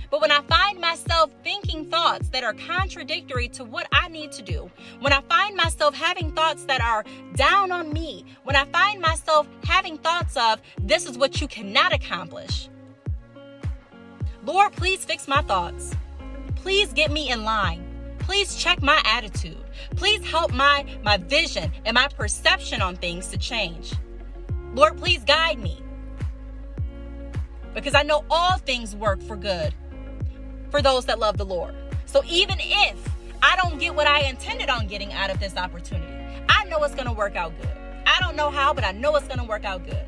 But 0.09 0.21
when 0.21 0.31
I 0.31 0.41
find 0.43 0.79
myself 0.79 1.31
thinking 1.43 1.89
thoughts 1.89 2.29
that 2.29 2.43
are 2.43 2.53
contradictory 2.53 3.47
to 3.49 3.63
what 3.63 3.87
I 3.91 4.07
need 4.07 4.31
to 4.33 4.41
do, 4.41 4.69
when 4.99 5.13
I 5.13 5.21
find 5.21 5.55
myself 5.55 5.95
having 5.95 6.31
thoughts 6.31 6.65
that 6.65 6.81
are 6.81 7.03
down 7.35 7.71
on 7.71 7.91
me, 7.91 8.25
when 8.43 8.55
I 8.55 8.65
find 8.65 9.01
myself 9.01 9.47
having 9.63 9.97
thoughts 9.97 10.37
of, 10.37 10.61
this 10.81 11.05
is 11.05 11.17
what 11.17 11.41
you 11.41 11.47
cannot 11.47 11.93
accomplish, 11.93 12.69
Lord, 14.45 14.73
please 14.73 15.03
fix 15.03 15.27
my 15.27 15.41
thoughts. 15.41 15.95
Please 16.55 16.93
get 16.93 17.11
me 17.11 17.31
in 17.31 17.43
line. 17.43 17.83
Please 18.19 18.55
check 18.55 18.81
my 18.81 19.01
attitude. 19.05 19.63
Please 19.95 20.23
help 20.25 20.53
my, 20.53 20.85
my 21.03 21.17
vision 21.17 21.71
and 21.83 21.95
my 21.95 22.07
perception 22.07 22.81
on 22.81 22.95
things 22.95 23.27
to 23.27 23.37
change. 23.37 23.93
Lord, 24.75 24.97
please 24.97 25.23
guide 25.23 25.59
me. 25.59 25.81
Because 27.73 27.95
I 27.95 28.03
know 28.03 28.23
all 28.29 28.57
things 28.57 28.95
work 28.95 29.21
for 29.21 29.35
good 29.35 29.73
for 30.69 30.81
those 30.81 31.05
that 31.05 31.19
love 31.19 31.37
the 31.37 31.45
Lord. 31.45 31.75
So 32.05 32.23
even 32.29 32.57
if 32.59 32.97
I 33.41 33.55
don't 33.55 33.79
get 33.79 33.93
what 33.93 34.07
I 34.07 34.21
intended 34.21 34.69
on 34.69 34.87
getting 34.87 35.13
out 35.13 35.29
of 35.29 35.39
this 35.39 35.57
opportunity, 35.57 36.13
I 36.49 36.65
know 36.65 36.83
it's 36.83 36.95
going 36.95 37.07
to 37.07 37.13
work 37.13 37.35
out 37.35 37.53
good. 37.59 37.69
I 38.05 38.19
don't 38.21 38.35
know 38.35 38.49
how, 38.49 38.73
but 38.73 38.83
I 38.83 38.91
know 38.91 39.15
it's 39.15 39.27
going 39.27 39.39
to 39.39 39.45
work 39.45 39.65
out 39.65 39.85
good. 39.85 40.05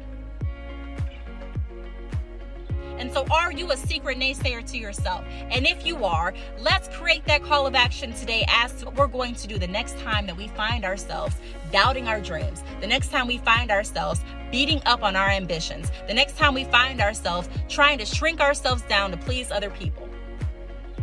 And 2.97 3.11
so, 3.13 3.25
are 3.29 3.51
you 3.51 3.71
a 3.71 3.77
secret 3.77 4.17
naysayer 4.17 4.65
to 4.71 4.77
yourself? 4.77 5.23
And 5.51 5.67
if 5.67 5.85
you 5.85 6.03
are, 6.03 6.33
let's 6.59 6.87
create 6.87 7.23
that 7.25 7.43
call 7.43 7.67
of 7.67 7.75
action 7.75 8.11
today 8.13 8.43
as 8.49 8.73
to 8.79 8.85
what 8.85 8.95
we're 8.95 9.07
going 9.07 9.35
to 9.35 9.47
do 9.47 9.59
the 9.59 9.67
next 9.67 9.99
time 9.99 10.25
that 10.25 10.35
we 10.35 10.47
find 10.47 10.83
ourselves 10.83 11.35
doubting 11.71 12.07
our 12.07 12.19
dreams, 12.19 12.63
the 12.81 12.87
next 12.87 13.11
time 13.11 13.27
we 13.27 13.37
find 13.37 13.69
ourselves 13.69 14.21
beating 14.51 14.81
up 14.85 15.03
on 15.03 15.15
our 15.15 15.29
ambitions, 15.29 15.91
the 16.07 16.13
next 16.13 16.37
time 16.37 16.55
we 16.55 16.63
find 16.63 16.99
ourselves 16.99 17.47
trying 17.69 17.99
to 17.99 18.05
shrink 18.05 18.39
ourselves 18.39 18.81
down 18.83 19.11
to 19.11 19.17
please 19.17 19.51
other 19.51 19.69
people 19.69 20.06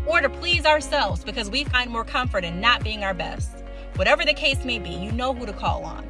or 0.07 0.21
to 0.21 0.29
please 0.29 0.67
ourselves 0.67 1.25
because 1.25 1.51
we 1.51 1.65
find 1.65 1.91
more 1.91 2.05
comfort 2.05 2.45
in 2.45 2.61
not 2.61 2.83
being 2.85 3.05
our 3.05 3.15
best. 3.15 3.51
Whatever 3.97 4.25
the 4.25 4.35
case 4.35 4.65
may 4.65 4.79
be, 4.79 4.91
you 4.91 5.13
know 5.13 5.33
who 5.33 5.47
to 5.47 5.53
call 5.53 5.85
on. 5.85 6.09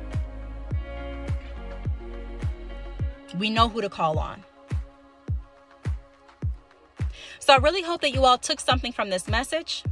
We 3.38 3.50
know 3.50 3.68
who 3.68 3.80
to 3.80 3.88
call 3.88 4.18
on. 4.18 4.42
So 7.38 7.52
I 7.52 7.56
really 7.56 7.82
hope 7.82 8.00
that 8.00 8.14
you 8.14 8.24
all 8.24 8.38
took 8.38 8.58
something 8.58 8.92
from 8.92 9.10
this 9.10 9.28
message. 9.28 9.84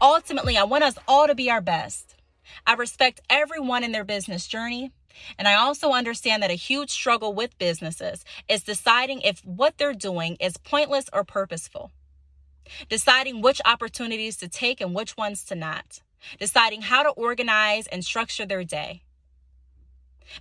Ultimately, 0.00 0.56
I 0.56 0.64
want 0.64 0.84
us 0.84 0.96
all 1.06 1.26
to 1.26 1.34
be 1.34 1.50
our 1.50 1.60
best. 1.60 2.14
I 2.66 2.74
respect 2.74 3.20
everyone 3.28 3.84
in 3.84 3.92
their 3.92 4.04
business 4.04 4.46
journey. 4.46 4.92
And 5.38 5.48
I 5.48 5.54
also 5.54 5.90
understand 5.90 6.42
that 6.42 6.50
a 6.50 6.54
huge 6.54 6.90
struggle 6.90 7.34
with 7.34 7.58
businesses 7.58 8.24
is 8.48 8.62
deciding 8.62 9.20
if 9.22 9.44
what 9.44 9.76
they're 9.76 9.92
doing 9.92 10.36
is 10.40 10.56
pointless 10.56 11.10
or 11.12 11.24
purposeful, 11.24 11.90
deciding 12.88 13.40
which 13.40 13.60
opportunities 13.64 14.36
to 14.38 14.48
take 14.48 14.80
and 14.80 14.94
which 14.94 15.16
ones 15.16 15.44
to 15.44 15.54
not, 15.54 16.00
deciding 16.38 16.82
how 16.82 17.02
to 17.02 17.10
organize 17.10 17.86
and 17.86 18.04
structure 18.04 18.46
their 18.46 18.64
day. 18.64 19.02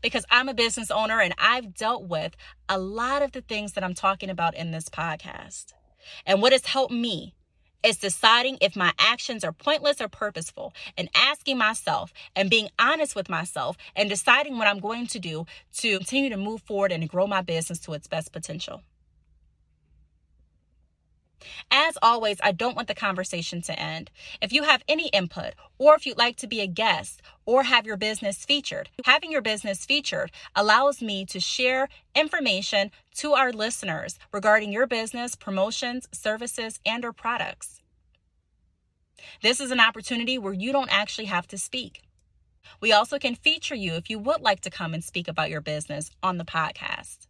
Because 0.01 0.25
I'm 0.29 0.49
a 0.49 0.53
business 0.53 0.91
owner 0.91 1.21
and 1.21 1.33
I've 1.37 1.73
dealt 1.73 2.03
with 2.03 2.35
a 2.67 2.77
lot 2.77 3.21
of 3.21 3.31
the 3.31 3.41
things 3.41 3.73
that 3.73 3.83
I'm 3.83 3.93
talking 3.93 4.29
about 4.29 4.55
in 4.55 4.71
this 4.71 4.89
podcast. 4.89 5.73
And 6.25 6.41
what 6.41 6.51
has 6.51 6.65
helped 6.65 6.93
me 6.93 7.33
is 7.83 7.97
deciding 7.97 8.57
if 8.59 8.75
my 8.75 8.91
actions 8.99 9.43
are 9.43 9.51
pointless 9.51 10.01
or 10.01 10.07
purposeful 10.07 10.73
and 10.97 11.09
asking 11.15 11.57
myself 11.57 12.11
and 12.35 12.49
being 12.49 12.69
honest 12.79 13.15
with 13.15 13.29
myself 13.29 13.77
and 13.95 14.09
deciding 14.09 14.57
what 14.57 14.67
I'm 14.67 14.79
going 14.79 15.07
to 15.07 15.19
do 15.19 15.45
to 15.77 15.97
continue 15.97 16.29
to 16.29 16.37
move 16.37 16.61
forward 16.63 16.91
and 16.91 17.07
grow 17.07 17.27
my 17.27 17.41
business 17.41 17.79
to 17.79 17.93
its 17.93 18.07
best 18.07 18.31
potential. 18.31 18.81
As 21.69 21.97
always, 22.01 22.37
I 22.43 22.51
don't 22.51 22.75
want 22.75 22.87
the 22.87 22.95
conversation 22.95 23.61
to 23.63 23.79
end. 23.79 24.09
If 24.41 24.51
you 24.51 24.63
have 24.63 24.83
any 24.87 25.07
input, 25.09 25.53
or 25.77 25.95
if 25.95 26.05
you'd 26.05 26.17
like 26.17 26.35
to 26.37 26.47
be 26.47 26.61
a 26.61 26.67
guest 26.67 27.21
or 27.45 27.63
have 27.63 27.85
your 27.85 27.97
business 27.97 28.45
featured, 28.45 28.89
having 29.05 29.31
your 29.31 29.41
business 29.41 29.85
featured 29.85 30.31
allows 30.55 31.01
me 31.01 31.25
to 31.25 31.39
share 31.39 31.89
information 32.15 32.91
to 33.15 33.33
our 33.33 33.51
listeners 33.51 34.17
regarding 34.31 34.71
your 34.71 34.87
business, 34.87 35.35
promotions, 35.35 36.07
services, 36.11 36.79
and 36.85 37.05
or 37.05 37.13
products. 37.13 37.81
This 39.41 39.59
is 39.59 39.71
an 39.71 39.79
opportunity 39.79 40.37
where 40.37 40.53
you 40.53 40.71
don't 40.71 40.91
actually 40.91 41.25
have 41.25 41.47
to 41.47 41.57
speak. 41.57 42.01
We 42.81 42.91
also 42.91 43.17
can 43.17 43.35
feature 43.35 43.75
you 43.75 43.93
if 43.93 44.09
you 44.09 44.19
would 44.19 44.41
like 44.41 44.61
to 44.61 44.69
come 44.69 44.93
and 44.93 45.03
speak 45.03 45.27
about 45.27 45.49
your 45.49 45.61
business 45.61 46.09
on 46.21 46.37
the 46.37 46.45
podcast. 46.45 47.27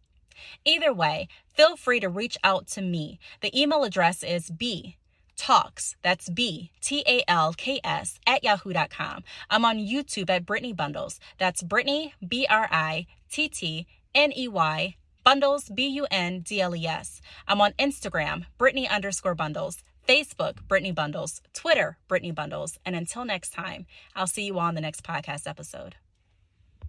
Either 0.64 0.92
way, 0.92 1.28
feel 1.54 1.76
free 1.76 2.00
to 2.00 2.08
reach 2.08 2.36
out 2.44 2.66
to 2.68 2.82
me. 2.82 3.18
The 3.40 3.58
email 3.58 3.84
address 3.84 4.22
is 4.22 4.50
b 4.50 4.96
talks 5.38 5.94
that's 6.02 6.28
b 6.28 6.70
t 6.80 7.02
a 7.06 7.22
l 7.28 7.54
k 7.56 7.80
s 7.84 8.18
at 8.26 8.42
yahoo.com 8.42 9.22
i'm 9.48 9.64
on 9.64 9.78
youtube 9.78 10.28
at 10.28 10.44
brittney 10.44 10.74
bundles. 10.74 11.20
That's 11.38 11.62
brittney 11.62 12.12
b 12.26 12.46
r 12.50 12.68
i 12.70 13.06
t 13.30 13.48
t 13.48 13.86
n 14.14 14.32
e 14.36 14.48
y 14.48 14.96
bundles 15.24 15.68
b 15.68 15.86
u 15.86 16.06
n 16.10 16.40
d 16.40 16.60
l 16.60 16.74
e 16.74 16.86
s. 16.86 17.20
I'm 17.46 17.60
on 17.60 17.72
instagram 17.78 18.46
brittney 18.58 18.90
underscore 18.90 19.36
bundles. 19.36 19.78
Facebook 20.08 20.56
brittney 20.68 20.94
bundles. 20.94 21.40
Twitter 21.52 21.98
brittney 22.08 22.34
bundles. 22.34 22.78
And 22.84 22.96
until 22.96 23.24
next 23.24 23.50
time 23.52 23.86
i'll 24.16 24.26
see 24.26 24.44
you 24.44 24.58
on 24.58 24.74
the 24.74 24.80
next 24.80 25.04
podcast 25.04 25.46
episode 25.46 25.94